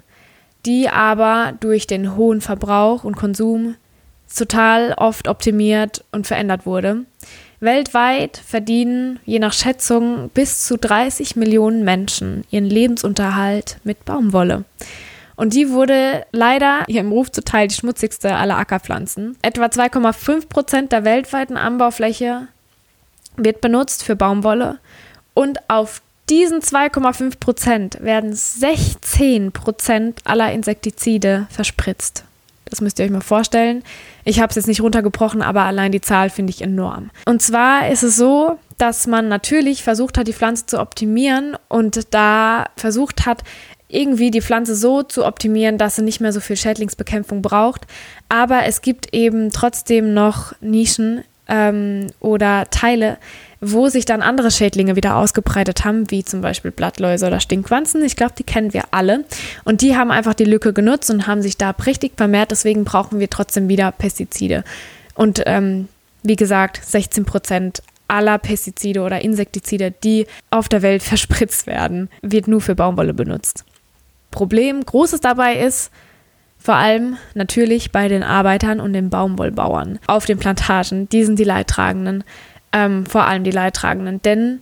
die 0.65 0.87
aber 0.87 1.53
durch 1.59 1.87
den 1.87 2.15
hohen 2.15 2.39
Verbrauch 2.39 3.03
und 3.03 3.15
Konsum 3.15 3.75
total 4.35 4.93
oft 4.93 5.27
optimiert 5.27 6.03
und 6.11 6.27
verändert 6.27 6.65
wurde. 6.65 7.05
Weltweit 7.59 8.37
verdienen 8.37 9.19
je 9.23 9.39
nach 9.39 9.53
Schätzung 9.53 10.29
bis 10.33 10.65
zu 10.65 10.77
30 10.77 11.35
Millionen 11.35 11.83
Menschen 11.83 12.43
ihren 12.49 12.65
Lebensunterhalt 12.65 13.77
mit 13.83 14.03
Baumwolle. 14.03 14.65
Und 15.35 15.53
die 15.53 15.69
wurde 15.69 16.25
leider 16.31 16.83
ihrem 16.87 17.11
Ruf 17.11 17.31
zuteil 17.31 17.67
die 17.67 17.75
schmutzigste 17.75 18.35
aller 18.35 18.57
Ackerpflanzen. 18.57 19.37
Etwa 19.41 19.65
2,5 19.65 20.47
Prozent 20.47 20.91
der 20.91 21.03
weltweiten 21.05 21.57
Anbaufläche 21.57 22.47
wird 23.37 23.61
benutzt 23.61 24.03
für 24.03 24.15
Baumwolle. 24.15 24.79
Und 25.33 25.59
auf 25.69 26.01
diesen 26.29 26.61
2,5 26.61 27.39
Prozent 27.39 27.97
werden 28.01 28.33
16 28.33 29.51
Prozent 29.51 30.21
aller 30.25 30.51
Insektizide 30.51 31.47
verspritzt. 31.49 32.23
Das 32.71 32.81
müsst 32.81 32.97
ihr 32.97 33.05
euch 33.05 33.11
mal 33.11 33.21
vorstellen. 33.21 33.83
Ich 34.23 34.39
habe 34.39 34.49
es 34.49 34.55
jetzt 34.55 34.67
nicht 34.67 34.81
runtergebrochen, 34.81 35.43
aber 35.43 35.63
allein 35.63 35.91
die 35.91 36.01
Zahl 36.01 36.31
finde 36.31 36.51
ich 36.51 36.61
enorm. 36.61 37.11
Und 37.25 37.41
zwar 37.41 37.89
ist 37.89 38.01
es 38.01 38.17
so, 38.17 38.57
dass 38.79 39.05
man 39.05 39.27
natürlich 39.27 39.83
versucht 39.83 40.17
hat, 40.17 40.27
die 40.27 40.33
Pflanze 40.33 40.65
zu 40.65 40.79
optimieren 40.79 41.55
und 41.67 42.13
da 42.13 42.65
versucht 42.77 43.27
hat, 43.27 43.43
irgendwie 43.89 44.31
die 44.31 44.41
Pflanze 44.41 44.75
so 44.75 45.03
zu 45.03 45.25
optimieren, 45.25 45.77
dass 45.77 45.97
sie 45.97 46.01
nicht 46.01 46.21
mehr 46.21 46.31
so 46.31 46.39
viel 46.39 46.55
Schädlingsbekämpfung 46.55 47.41
braucht. 47.41 47.85
Aber 48.29 48.65
es 48.65 48.81
gibt 48.81 49.13
eben 49.13 49.51
trotzdem 49.51 50.13
noch 50.13 50.53
Nischen 50.61 51.23
ähm, 51.47 52.07
oder 52.21 52.69
Teile, 52.71 53.17
wo 53.61 53.89
sich 53.89 54.05
dann 54.05 54.23
andere 54.23 54.49
Schädlinge 54.49 54.95
wieder 54.95 55.15
ausgebreitet 55.15 55.85
haben, 55.85 56.09
wie 56.09 56.25
zum 56.25 56.41
Beispiel 56.41 56.71
Blattläuse 56.71 57.27
oder 57.27 57.39
Stinkwanzen. 57.39 58.03
Ich 58.03 58.15
glaube, 58.15 58.33
die 58.37 58.43
kennen 58.43 58.73
wir 58.73 58.85
alle. 58.89 59.23
Und 59.63 59.81
die 59.81 59.95
haben 59.95 60.09
einfach 60.09 60.33
die 60.33 60.45
Lücke 60.45 60.73
genutzt 60.73 61.11
und 61.11 61.27
haben 61.27 61.43
sich 61.43 61.57
da 61.57 61.71
prächtig 61.71 62.13
vermehrt. 62.17 62.49
Deswegen 62.49 62.83
brauchen 62.83 63.19
wir 63.19 63.29
trotzdem 63.29 63.69
wieder 63.69 63.91
Pestizide. 63.91 64.63
Und 65.13 65.43
ähm, 65.45 65.87
wie 66.23 66.35
gesagt, 66.35 66.81
16 66.83 67.25
Prozent 67.25 67.83
aller 68.07 68.39
Pestizide 68.39 69.01
oder 69.01 69.21
Insektizide, 69.21 69.93
die 70.03 70.25
auf 70.49 70.67
der 70.67 70.81
Welt 70.81 71.03
verspritzt 71.03 71.67
werden, 71.67 72.09
wird 72.23 72.47
nur 72.47 72.61
für 72.61 72.75
Baumwolle 72.75 73.13
benutzt. 73.13 73.63
Problem, 74.31 74.83
großes 74.83 75.19
dabei 75.19 75.57
ist, 75.57 75.91
vor 76.57 76.75
allem 76.75 77.17
natürlich 77.33 77.91
bei 77.91 78.07
den 78.07 78.23
Arbeitern 78.23 78.79
und 78.79 78.93
den 78.93 79.09
Baumwollbauern 79.09 79.99
auf 80.05 80.25
den 80.25 80.37
Plantagen. 80.37 81.09
Die 81.09 81.23
sind 81.23 81.39
die 81.39 81.43
Leidtragenden, 81.43 82.23
ähm, 82.73 83.05
vor 83.05 83.25
allem 83.25 83.43
die 83.43 83.51
Leidtragenden. 83.51 84.21
Denn 84.21 84.61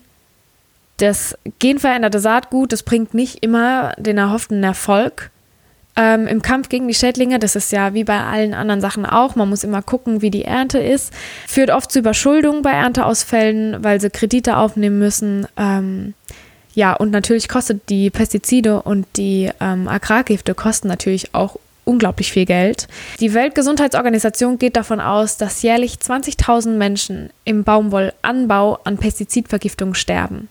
das 0.98 1.38
genveränderte 1.60 2.20
Saatgut, 2.20 2.72
das 2.72 2.84
bringt 2.84 3.14
nicht 3.14 3.44
immer 3.44 3.94
den 3.98 4.18
erhofften 4.18 4.64
Erfolg. 4.64 5.32
Ähm, 5.96 6.28
Im 6.28 6.42
Kampf 6.42 6.70
gegen 6.70 6.88
die 6.88 6.94
Schädlinge, 6.94 7.40
das 7.40 7.56
ist 7.56 7.72
ja 7.72 7.94
wie 7.94 8.04
bei 8.04 8.22
allen 8.22 8.54
anderen 8.54 8.80
Sachen 8.80 9.06
auch, 9.06 9.36
man 9.36 9.50
muss 9.50 9.64
immer 9.64 9.82
gucken, 9.82 10.22
wie 10.22 10.32
die 10.32 10.46
Ernte 10.46 10.80
ist, 10.80 11.14
führt 11.48 11.72
oft 11.72 11.92
zu 11.92 12.00
Überschuldung 12.00 12.62
bei 12.62 12.72
Ernteausfällen, 12.72 13.84
weil 13.84 14.00
sie 14.00 14.10
Kredite 14.10 14.58
aufnehmen 14.58 15.00
müssen. 15.00 15.48
Ähm, 15.58 16.14
ja, 16.74 16.94
und 16.94 17.12
natürlich 17.12 17.50
kostet 17.50 17.90
die 17.90 18.10
Pestizide 18.10 18.82
und 18.82 19.08
die 19.18 19.50
ähm, 19.60 19.88
Agrargifte 19.88 20.54
kosten 20.54 20.88
natürlich 20.88 21.34
auch 21.34 21.58
unglaublich 21.90 22.32
viel 22.32 22.46
Geld. 22.46 22.88
Die 23.20 23.34
Weltgesundheitsorganisation 23.34 24.60
geht 24.60 24.76
davon 24.76 25.02
aus, 25.02 25.38
dass 25.38 25.64
jährlich 25.64 25.96
20.000 25.96 26.70
Menschen 26.72 27.32
im 27.44 27.64
Baumwollanbau 27.64 28.80
an 28.84 28.98
Pestizidvergiftung 28.98 29.96
sterben. 29.96 30.48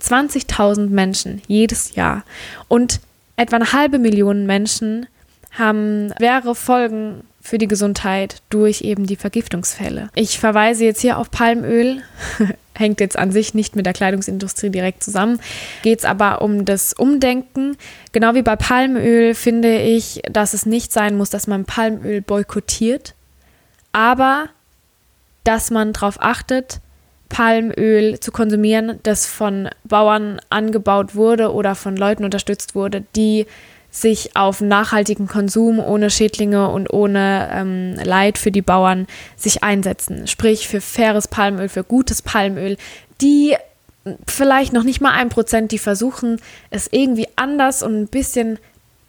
20.000 0.00 0.88
Menschen 0.88 1.42
jedes 1.48 1.96
Jahr. 1.96 2.22
Und 2.68 3.00
etwa 3.36 3.56
eine 3.56 3.72
halbe 3.72 3.98
Million 3.98 4.46
Menschen 4.46 5.06
haben 5.50 6.12
schwere 6.18 6.54
Folgen 6.54 7.22
für 7.40 7.58
die 7.58 7.68
Gesundheit 7.68 8.42
durch 8.50 8.82
eben 8.82 9.06
die 9.06 9.16
Vergiftungsfälle. 9.16 10.10
Ich 10.14 10.38
verweise 10.38 10.84
jetzt 10.84 11.00
hier 11.00 11.18
auf 11.18 11.30
Palmöl. 11.30 12.02
Hängt 12.76 13.00
jetzt 13.00 13.18
an 13.18 13.32
sich 13.32 13.54
nicht 13.54 13.74
mit 13.74 13.86
der 13.86 13.92
Kleidungsindustrie 13.92 14.70
direkt 14.70 15.02
zusammen. 15.02 15.40
Geht 15.82 16.00
es 16.00 16.04
aber 16.04 16.42
um 16.42 16.64
das 16.64 16.92
Umdenken. 16.92 17.76
Genau 18.12 18.34
wie 18.34 18.42
bei 18.42 18.56
Palmöl 18.56 19.34
finde 19.34 19.78
ich, 19.78 20.22
dass 20.30 20.54
es 20.54 20.66
nicht 20.66 20.92
sein 20.92 21.16
muss, 21.16 21.30
dass 21.30 21.46
man 21.46 21.64
Palmöl 21.64 22.20
boykottiert, 22.20 23.14
aber 23.92 24.48
dass 25.44 25.70
man 25.70 25.92
darauf 25.92 26.20
achtet, 26.20 26.80
Palmöl 27.28 28.20
zu 28.20 28.30
konsumieren, 28.30 29.00
das 29.02 29.26
von 29.26 29.68
Bauern 29.84 30.40
angebaut 30.48 31.14
wurde 31.14 31.52
oder 31.52 31.74
von 31.74 31.96
Leuten 31.96 32.24
unterstützt 32.24 32.74
wurde, 32.74 33.04
die 33.16 33.46
sich 33.96 34.36
auf 34.36 34.60
nachhaltigen 34.60 35.26
Konsum 35.26 35.78
ohne 35.78 36.10
Schädlinge 36.10 36.68
und 36.68 36.92
ohne 36.92 37.48
ähm, 37.52 37.94
Leid 38.02 38.36
für 38.36 38.52
die 38.52 38.62
Bauern 38.62 39.06
sich 39.36 39.62
einsetzen. 39.62 40.26
Sprich 40.26 40.68
für 40.68 40.80
faires 40.80 41.28
Palmöl, 41.28 41.68
für 41.68 41.82
gutes 41.82 42.20
Palmöl, 42.20 42.76
die 43.22 43.56
vielleicht 44.26 44.72
noch 44.72 44.84
nicht 44.84 45.00
mal 45.00 45.12
ein 45.12 45.30
Prozent, 45.30 45.72
die 45.72 45.78
versuchen, 45.78 46.40
es 46.70 46.88
irgendwie 46.92 47.28
anders 47.36 47.82
und 47.82 47.98
ein 47.98 48.06
bisschen 48.08 48.58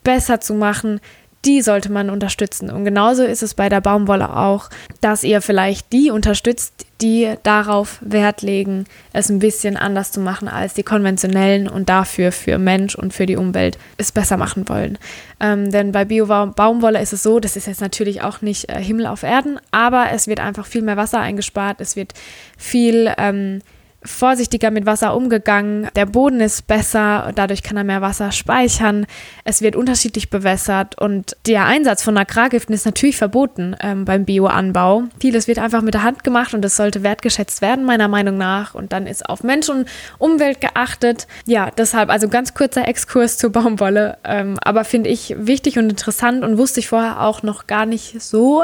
besser 0.03 0.39
zu 0.39 0.53
machen, 0.53 1.01
die 1.47 1.61
sollte 1.61 1.91
man 1.91 2.09
unterstützen. 2.09 2.69
Und 2.69 2.83
genauso 2.83 3.23
ist 3.23 3.41
es 3.41 3.53
bei 3.53 3.69
der 3.69 3.79
Baumwolle 3.79 4.35
auch, 4.35 4.69
dass 4.99 5.23
ihr 5.23 5.41
vielleicht 5.41 5.93
die 5.93 6.11
unterstützt, 6.11 6.85
die 6.99 7.33
darauf 7.43 7.99
Wert 8.01 8.41
legen, 8.41 8.85
es 9.13 9.29
ein 9.29 9.39
bisschen 9.39 9.77
anders 9.77 10.11
zu 10.11 10.19
machen 10.19 10.49
als 10.49 10.73
die 10.73 10.83
konventionellen 10.83 11.69
und 11.69 11.87
dafür 11.87 12.33
für 12.33 12.57
Mensch 12.57 12.95
und 12.95 13.13
für 13.13 13.25
die 13.25 13.37
Umwelt 13.37 13.77
es 13.97 14.11
besser 14.11 14.35
machen 14.35 14.67
wollen. 14.67 14.97
Ähm, 15.39 15.71
denn 15.71 15.93
bei 15.93 16.03
Bio-Baumwolle 16.03 16.99
ist 16.99 17.13
es 17.13 17.23
so, 17.23 17.39
das 17.39 17.55
ist 17.55 17.67
jetzt 17.67 17.81
natürlich 17.81 18.21
auch 18.21 18.41
nicht 18.41 18.69
äh, 18.69 18.83
Himmel 18.83 19.07
auf 19.07 19.23
Erden, 19.23 19.57
aber 19.71 20.07
es 20.11 20.27
wird 20.27 20.41
einfach 20.41 20.65
viel 20.65 20.81
mehr 20.81 20.97
Wasser 20.97 21.19
eingespart, 21.21 21.79
es 21.79 21.95
wird 21.95 22.13
viel 22.57 23.13
ähm, 23.17 23.61
vorsichtiger 24.03 24.71
mit 24.71 24.85
Wasser 24.85 25.15
umgegangen. 25.15 25.89
Der 25.95 26.05
Boden 26.05 26.39
ist 26.39 26.67
besser, 26.67 27.31
dadurch 27.35 27.63
kann 27.63 27.77
er 27.77 27.83
mehr 27.83 28.01
Wasser 28.01 28.31
speichern. 28.31 29.05
Es 29.43 29.61
wird 29.61 29.75
unterschiedlich 29.75 30.29
bewässert 30.29 30.99
und 30.99 31.35
der 31.45 31.65
Einsatz 31.65 32.03
von 32.03 32.17
Agrargiften 32.17 32.73
ist 32.73 32.85
natürlich 32.85 33.17
verboten 33.17 33.75
ähm, 33.81 34.05
beim 34.05 34.25
Bioanbau. 34.25 35.03
Vieles 35.19 35.47
wird 35.47 35.59
einfach 35.59 35.81
mit 35.81 35.93
der 35.93 36.03
Hand 36.03 36.23
gemacht 36.23 36.53
und 36.53 36.63
es 36.63 36.75
sollte 36.75 37.03
wertgeschätzt 37.03 37.61
werden, 37.61 37.85
meiner 37.85 38.07
Meinung 38.07 38.37
nach. 38.37 38.75
Und 38.75 38.93
dann 38.93 39.07
ist 39.07 39.27
auf 39.27 39.43
Mensch 39.43 39.69
und 39.69 39.87
Umwelt 40.19 40.61
geachtet. 40.61 41.27
Ja, 41.45 41.71
deshalb 41.75 42.09
also 42.09 42.29
ganz 42.29 42.53
kurzer 42.53 42.87
Exkurs 42.87 43.37
zur 43.37 43.51
Baumwolle, 43.51 44.17
ähm, 44.23 44.57
aber 44.61 44.83
finde 44.83 45.09
ich 45.09 45.35
wichtig 45.37 45.77
und 45.77 45.89
interessant 45.89 46.43
und 46.43 46.57
wusste 46.57 46.79
ich 46.79 46.87
vorher 46.87 47.21
auch 47.21 47.43
noch 47.43 47.67
gar 47.67 47.85
nicht 47.85 48.21
so. 48.21 48.63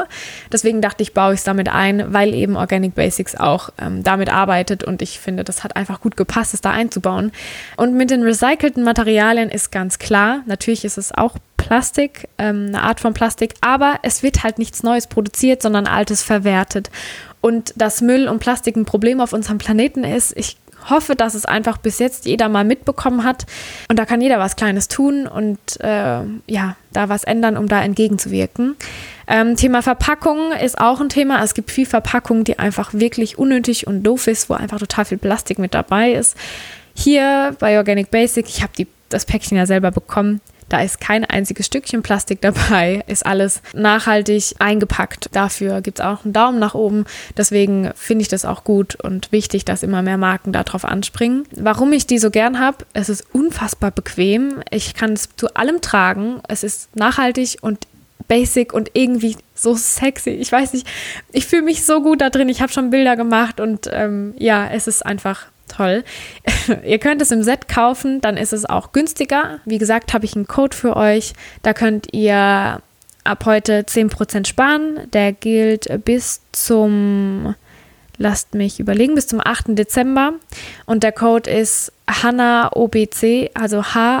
Deswegen 0.52 0.80
dachte 0.80 1.02
ich, 1.02 1.12
baue 1.12 1.34
ich 1.34 1.40
es 1.40 1.44
damit 1.44 1.68
ein, 1.68 2.12
weil 2.12 2.34
eben 2.34 2.56
Organic 2.56 2.94
Basics 2.94 3.34
auch 3.34 3.70
ähm, 3.80 4.02
damit 4.02 4.32
arbeitet 4.32 4.84
und 4.84 5.02
ich 5.02 5.18
finde, 5.24 5.42
das 5.42 5.64
hat 5.64 5.76
einfach 5.76 6.00
gut 6.00 6.16
gepasst, 6.16 6.54
es 6.54 6.60
da 6.60 6.70
einzubauen. 6.70 7.32
Und 7.76 7.94
mit 7.94 8.10
den 8.10 8.22
recycelten 8.22 8.84
Materialien 8.84 9.50
ist 9.50 9.72
ganz 9.72 9.98
klar, 9.98 10.42
natürlich 10.46 10.84
ist 10.84 10.98
es 10.98 11.12
auch 11.12 11.36
Plastik, 11.56 12.28
ähm, 12.38 12.66
eine 12.68 12.82
Art 12.82 13.00
von 13.00 13.14
Plastik, 13.14 13.54
aber 13.60 13.98
es 14.02 14.22
wird 14.22 14.44
halt 14.44 14.58
nichts 14.58 14.82
Neues 14.82 15.06
produziert, 15.06 15.62
sondern 15.62 15.86
Altes 15.86 16.22
verwertet. 16.22 16.90
Und 17.40 17.72
dass 17.76 18.00
Müll 18.00 18.28
und 18.28 18.38
Plastik 18.38 18.76
ein 18.76 18.84
Problem 18.84 19.20
auf 19.20 19.32
unserem 19.32 19.58
Planeten 19.58 20.04
ist, 20.04 20.36
ich 20.36 20.56
hoffe, 20.90 21.16
dass 21.16 21.34
es 21.34 21.44
einfach 21.44 21.78
bis 21.78 21.98
jetzt 21.98 22.26
jeder 22.26 22.48
mal 22.48 22.64
mitbekommen 22.64 23.24
hat. 23.24 23.46
Und 23.88 23.98
da 23.98 24.04
kann 24.04 24.20
jeder 24.20 24.38
was 24.38 24.56
Kleines 24.56 24.88
tun 24.88 25.26
und 25.26 25.58
äh, 25.80 26.20
ja, 26.46 26.76
da 26.92 27.08
was 27.08 27.24
ändern, 27.24 27.56
um 27.56 27.68
da 27.68 27.82
entgegenzuwirken. 27.82 28.76
Ähm, 29.26 29.56
Thema 29.56 29.82
Verpackung 29.82 30.52
ist 30.52 30.78
auch 30.78 31.00
ein 31.00 31.08
Thema. 31.08 31.42
Es 31.42 31.54
gibt 31.54 31.70
viel 31.70 31.86
Verpackung, 31.86 32.44
die 32.44 32.58
einfach 32.58 32.92
wirklich 32.92 33.38
unnötig 33.38 33.86
und 33.86 34.02
doof 34.02 34.26
ist, 34.26 34.50
wo 34.50 34.54
einfach 34.54 34.78
total 34.78 35.04
viel 35.06 35.18
Plastik 35.18 35.58
mit 35.58 35.74
dabei 35.74 36.12
ist. 36.12 36.36
Hier 36.94 37.56
bei 37.58 37.76
Organic 37.78 38.10
Basic, 38.10 38.48
ich 38.48 38.62
habe 38.62 38.86
das 39.08 39.24
Päckchen 39.24 39.56
ja 39.56 39.66
selber 39.66 39.90
bekommen, 39.90 40.40
da 40.74 40.82
ist 40.82 41.00
kein 41.00 41.24
einziges 41.24 41.66
Stückchen 41.66 42.02
Plastik 42.02 42.40
dabei, 42.40 43.04
ist 43.06 43.24
alles 43.24 43.62
nachhaltig 43.74 44.56
eingepackt. 44.58 45.28
Dafür 45.30 45.80
gibt 45.82 46.00
es 46.00 46.04
auch 46.04 46.24
einen 46.24 46.32
Daumen 46.32 46.58
nach 46.58 46.74
oben. 46.74 47.04
Deswegen 47.36 47.92
finde 47.94 48.22
ich 48.22 48.28
das 48.28 48.44
auch 48.44 48.64
gut 48.64 48.96
und 48.96 49.30
wichtig, 49.30 49.64
dass 49.64 49.84
immer 49.84 50.02
mehr 50.02 50.18
Marken 50.18 50.52
darauf 50.52 50.84
anspringen. 50.84 51.44
Warum 51.52 51.92
ich 51.92 52.08
die 52.08 52.18
so 52.18 52.32
gern 52.32 52.58
habe, 52.58 52.78
es 52.92 53.08
ist 53.08 53.24
unfassbar 53.32 53.92
bequem. 53.92 54.64
Ich 54.70 54.94
kann 54.94 55.12
es 55.12 55.28
zu 55.36 55.54
allem 55.54 55.80
tragen. 55.80 56.40
Es 56.48 56.64
ist 56.64 56.96
nachhaltig 56.96 57.58
und 57.60 57.86
basic 58.26 58.72
und 58.72 58.90
irgendwie 58.94 59.36
so 59.54 59.76
sexy. 59.76 60.30
Ich 60.30 60.50
weiß 60.50 60.72
nicht, 60.72 60.88
ich 61.30 61.46
fühle 61.46 61.62
mich 61.62 61.86
so 61.86 62.02
gut 62.02 62.20
da 62.20 62.30
drin. 62.30 62.48
Ich 62.48 62.60
habe 62.60 62.72
schon 62.72 62.90
Bilder 62.90 63.14
gemacht 63.14 63.60
und 63.60 63.88
ähm, 63.92 64.34
ja, 64.38 64.68
es 64.68 64.88
ist 64.88 65.06
einfach 65.06 65.46
toll. 65.68 66.04
ihr 66.84 66.98
könnt 66.98 67.22
es 67.22 67.30
im 67.30 67.42
Set 67.42 67.68
kaufen, 67.68 68.20
dann 68.20 68.36
ist 68.36 68.52
es 68.52 68.64
auch 68.64 68.92
günstiger. 68.92 69.60
Wie 69.64 69.78
gesagt, 69.78 70.14
habe 70.14 70.24
ich 70.24 70.36
einen 70.36 70.46
Code 70.46 70.76
für 70.76 70.96
euch. 70.96 71.32
Da 71.62 71.74
könnt 71.74 72.12
ihr 72.12 72.80
ab 73.24 73.44
heute 73.46 73.80
10% 73.80 74.46
sparen. 74.46 75.00
Der 75.12 75.32
gilt 75.32 76.04
bis 76.04 76.42
zum 76.52 77.54
lasst 78.18 78.54
mich 78.54 78.80
überlegen, 78.80 79.14
bis 79.14 79.26
zum 79.26 79.40
8. 79.42 79.76
Dezember. 79.78 80.34
Und 80.86 81.02
der 81.02 81.12
Code 81.12 81.50
ist 81.50 81.92
HANAOBC, 82.08 83.50
also 83.54 83.82
H-A-N-A-O-B-C. 83.82 84.20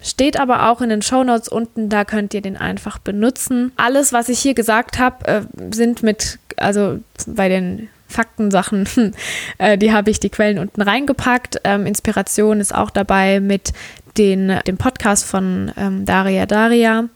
Steht 0.00 0.38
aber 0.38 0.70
auch 0.70 0.80
in 0.80 0.88
den 0.88 1.02
Shownotes 1.02 1.48
unten, 1.48 1.88
da 1.88 2.04
könnt 2.04 2.32
ihr 2.34 2.42
den 2.42 2.56
einfach 2.56 2.98
benutzen. 2.98 3.72
Alles, 3.76 4.12
was 4.12 4.28
ich 4.28 4.38
hier 4.38 4.54
gesagt 4.54 4.98
habe, 4.98 5.26
äh, 5.26 5.42
sind 5.72 6.02
mit, 6.02 6.38
also 6.56 7.00
bei 7.26 7.48
den 7.48 7.88
Faktensachen, 8.08 8.86
äh, 9.58 9.78
die 9.78 9.92
habe 9.92 10.10
ich 10.10 10.20
die 10.20 10.30
Quellen 10.30 10.58
unten 10.58 10.82
reingepackt. 10.82 11.60
Ähm, 11.64 11.86
Inspiration 11.86 12.60
ist 12.60 12.74
auch 12.74 12.90
dabei 12.90 13.40
mit 13.40 13.72
den, 14.18 14.58
dem 14.66 14.76
Podcast 14.78 15.24
von 15.24 15.72
ähm, 15.76 16.04
Daria 16.04 16.46
Daria. 16.46 17.08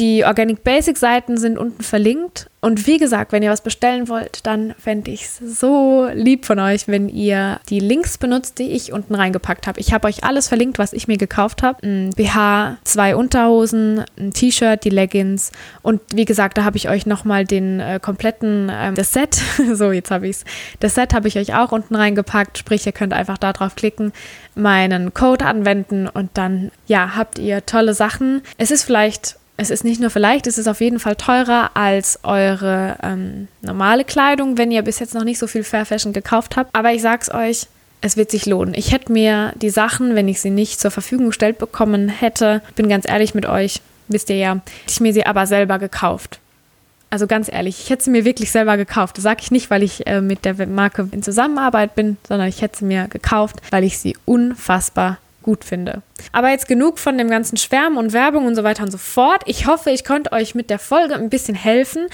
Die 0.00 0.24
Organic 0.24 0.64
Basic 0.64 0.96
Seiten 0.96 1.36
sind 1.36 1.58
unten 1.58 1.82
verlinkt. 1.82 2.48
Und 2.62 2.86
wie 2.86 2.96
gesagt, 2.96 3.32
wenn 3.32 3.42
ihr 3.42 3.50
was 3.50 3.60
bestellen 3.60 4.08
wollt, 4.08 4.46
dann 4.46 4.74
fände 4.78 5.10
ich 5.10 5.24
es 5.24 5.36
so 5.38 6.08
lieb 6.10 6.46
von 6.46 6.58
euch, 6.58 6.88
wenn 6.88 7.10
ihr 7.10 7.60
die 7.68 7.80
Links 7.80 8.16
benutzt, 8.16 8.58
die 8.58 8.70
ich 8.70 8.94
unten 8.94 9.14
reingepackt 9.14 9.66
habe. 9.66 9.78
Ich 9.78 9.92
habe 9.92 10.08
euch 10.08 10.24
alles 10.24 10.48
verlinkt, 10.48 10.78
was 10.78 10.94
ich 10.94 11.06
mir 11.06 11.18
gekauft 11.18 11.62
habe. 11.62 11.86
Ein 11.86 12.10
BH, 12.16 12.78
zwei 12.82 13.14
Unterhosen, 13.14 14.04
ein 14.18 14.32
T-Shirt, 14.32 14.84
die 14.84 14.90
Leggings. 14.90 15.52
Und 15.82 16.00
wie 16.14 16.24
gesagt, 16.24 16.56
da 16.56 16.64
habe 16.64 16.78
ich 16.78 16.88
euch 16.88 17.04
nochmal 17.04 17.44
den 17.44 17.80
äh, 17.80 18.00
kompletten, 18.00 18.70
äh, 18.70 18.94
das 18.94 19.12
Set, 19.12 19.34
so 19.74 19.92
jetzt 19.92 20.10
habe 20.10 20.28
ich 20.28 20.36
es, 20.36 20.44
das 20.80 20.94
Set 20.94 21.12
habe 21.12 21.28
ich 21.28 21.38
euch 21.38 21.54
auch 21.54 21.72
unten 21.72 21.94
reingepackt. 21.94 22.56
Sprich, 22.56 22.86
ihr 22.86 22.92
könnt 22.92 23.12
einfach 23.12 23.36
da 23.36 23.52
drauf 23.52 23.76
klicken, 23.76 24.14
meinen 24.54 25.12
Code 25.12 25.44
anwenden 25.44 26.08
und 26.08 26.30
dann, 26.34 26.70
ja, 26.86 27.16
habt 27.16 27.38
ihr 27.38 27.66
tolle 27.66 27.92
Sachen. 27.92 28.40
Es 28.56 28.70
ist 28.70 28.84
vielleicht 28.84 29.39
es 29.60 29.68
ist 29.68 29.84
nicht 29.84 30.00
nur 30.00 30.08
vielleicht, 30.08 30.46
es 30.46 30.56
ist 30.56 30.68
auf 30.68 30.80
jeden 30.80 30.98
Fall 30.98 31.16
teurer 31.16 31.72
als 31.74 32.20
eure 32.22 32.96
ähm, 33.02 33.46
normale 33.60 34.04
Kleidung, 34.04 34.56
wenn 34.56 34.70
ihr 34.70 34.80
bis 34.80 35.00
jetzt 35.00 35.14
noch 35.14 35.22
nicht 35.22 35.38
so 35.38 35.46
viel 35.46 35.64
Fair 35.64 35.84
Fashion 35.84 36.14
gekauft 36.14 36.56
habt. 36.56 36.74
Aber 36.74 36.94
ich 36.94 37.02
sag's 37.02 37.30
euch, 37.30 37.66
es 38.00 38.16
wird 38.16 38.30
sich 38.30 38.46
lohnen. 38.46 38.72
Ich 38.72 38.90
hätte 38.90 39.12
mir 39.12 39.52
die 39.56 39.68
Sachen, 39.68 40.14
wenn 40.14 40.28
ich 40.28 40.40
sie 40.40 40.48
nicht 40.48 40.80
zur 40.80 40.90
Verfügung 40.90 41.26
gestellt 41.26 41.58
bekommen 41.58 42.08
hätte, 42.08 42.62
bin 42.74 42.88
ganz 42.88 43.06
ehrlich 43.06 43.34
mit 43.34 43.44
euch, 43.44 43.82
wisst 44.08 44.30
ihr 44.30 44.36
ja, 44.36 44.54
hätte 44.54 44.64
ich 44.88 45.00
mir 45.00 45.12
sie 45.12 45.26
aber 45.26 45.46
selber 45.46 45.78
gekauft. 45.78 46.40
Also 47.10 47.26
ganz 47.26 47.52
ehrlich, 47.52 47.80
ich 47.82 47.90
hätte 47.90 48.04
sie 48.04 48.10
mir 48.10 48.24
wirklich 48.24 48.50
selber 48.50 48.78
gekauft. 48.78 49.18
Das 49.18 49.24
sage 49.24 49.40
ich 49.42 49.50
nicht, 49.50 49.68
weil 49.68 49.82
ich 49.82 50.06
äh, 50.06 50.22
mit 50.22 50.46
der 50.46 50.66
Marke 50.68 51.06
in 51.12 51.22
Zusammenarbeit 51.22 51.94
bin, 51.94 52.16
sondern 52.26 52.48
ich 52.48 52.62
hätte 52.62 52.78
sie 52.78 52.84
mir 52.86 53.08
gekauft, 53.08 53.56
weil 53.70 53.84
ich 53.84 53.98
sie 53.98 54.16
unfassbar 54.24 55.18
gut 55.42 55.64
finde. 55.64 56.02
Aber 56.32 56.50
jetzt 56.50 56.68
genug 56.68 56.98
von 56.98 57.16
dem 57.16 57.28
ganzen 57.28 57.56
Schwärmen 57.56 57.96
und 57.96 58.12
Werbung 58.12 58.46
und 58.46 58.54
so 58.54 58.62
weiter 58.62 58.82
und 58.82 58.90
so 58.90 58.98
fort. 58.98 59.42
Ich 59.46 59.66
hoffe, 59.66 59.90
ich 59.90 60.04
konnte 60.04 60.32
euch 60.32 60.54
mit 60.54 60.70
der 60.70 60.78
Folge 60.78 61.14
ein 61.14 61.30
bisschen 61.30 61.54
helfen, 61.54 62.06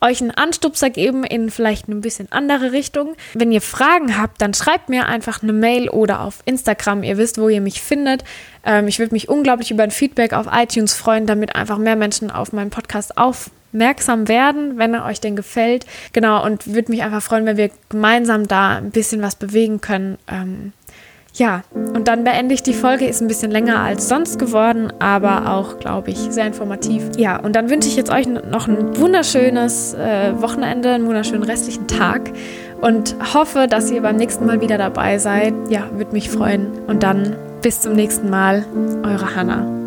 euch 0.00 0.20
einen 0.20 0.30
Anstupser 0.30 0.90
geben 0.90 1.24
in 1.24 1.50
vielleicht 1.50 1.88
eine 1.88 1.96
bisschen 1.96 2.30
andere 2.30 2.72
Richtung. 2.72 3.16
Wenn 3.32 3.52
ihr 3.52 3.62
Fragen 3.62 4.18
habt, 4.18 4.40
dann 4.40 4.54
schreibt 4.54 4.88
mir 4.88 5.06
einfach 5.06 5.42
eine 5.42 5.52
Mail 5.52 5.88
oder 5.88 6.20
auf 6.20 6.40
Instagram. 6.44 7.02
Ihr 7.02 7.16
wisst, 7.16 7.38
wo 7.38 7.48
ihr 7.48 7.60
mich 7.60 7.80
findet. 7.80 8.24
Ähm, 8.64 8.86
ich 8.88 8.98
würde 8.98 9.14
mich 9.14 9.28
unglaublich 9.28 9.70
über 9.70 9.82
ein 9.82 9.90
Feedback 9.90 10.32
auf 10.32 10.46
iTunes 10.52 10.94
freuen, 10.94 11.26
damit 11.26 11.56
einfach 11.56 11.78
mehr 11.78 11.96
Menschen 11.96 12.30
auf 12.30 12.52
meinen 12.52 12.70
Podcast 12.70 13.16
aufmerksam 13.16 14.28
werden, 14.28 14.78
wenn 14.78 14.94
er 14.94 15.06
euch 15.06 15.20
denn 15.20 15.36
gefällt. 15.36 15.86
Genau, 16.12 16.44
und 16.44 16.74
würde 16.74 16.92
mich 16.92 17.02
einfach 17.02 17.22
freuen, 17.22 17.46
wenn 17.46 17.56
wir 17.56 17.70
gemeinsam 17.88 18.46
da 18.46 18.76
ein 18.76 18.90
bisschen 18.90 19.22
was 19.22 19.36
bewegen 19.36 19.80
können. 19.80 20.18
Ähm, 20.28 20.72
ja, 21.34 21.62
und 21.74 22.06
dann 22.06 22.24
beende 22.24 22.54
ich 22.54 22.62
die 22.62 22.74
Folge. 22.74 23.06
Ist 23.06 23.20
ein 23.20 23.28
bisschen 23.28 23.50
länger 23.50 23.80
als 23.80 24.08
sonst 24.08 24.38
geworden, 24.38 24.92
aber 25.00 25.52
auch, 25.52 25.78
glaube 25.78 26.10
ich, 26.10 26.18
sehr 26.18 26.46
informativ. 26.46 27.10
Ja, 27.16 27.38
und 27.40 27.56
dann 27.56 27.70
wünsche 27.70 27.88
ich 27.88 27.96
jetzt 27.96 28.10
euch 28.10 28.26
noch 28.26 28.68
ein 28.68 28.96
wunderschönes 28.96 29.94
äh, 29.94 30.40
Wochenende, 30.40 30.90
einen 30.92 31.06
wunderschönen 31.06 31.42
restlichen 31.42 31.88
Tag 31.88 32.30
und 32.80 33.16
hoffe, 33.34 33.66
dass 33.68 33.90
ihr 33.90 34.02
beim 34.02 34.16
nächsten 34.16 34.46
Mal 34.46 34.60
wieder 34.60 34.78
dabei 34.78 35.18
seid. 35.18 35.54
Ja, 35.68 35.88
würde 35.94 36.12
mich 36.12 36.30
freuen. 36.30 36.68
Und 36.86 37.02
dann 37.02 37.34
bis 37.62 37.80
zum 37.80 37.94
nächsten 37.94 38.30
Mal, 38.30 38.64
eure 39.02 39.34
Hannah. 39.34 39.83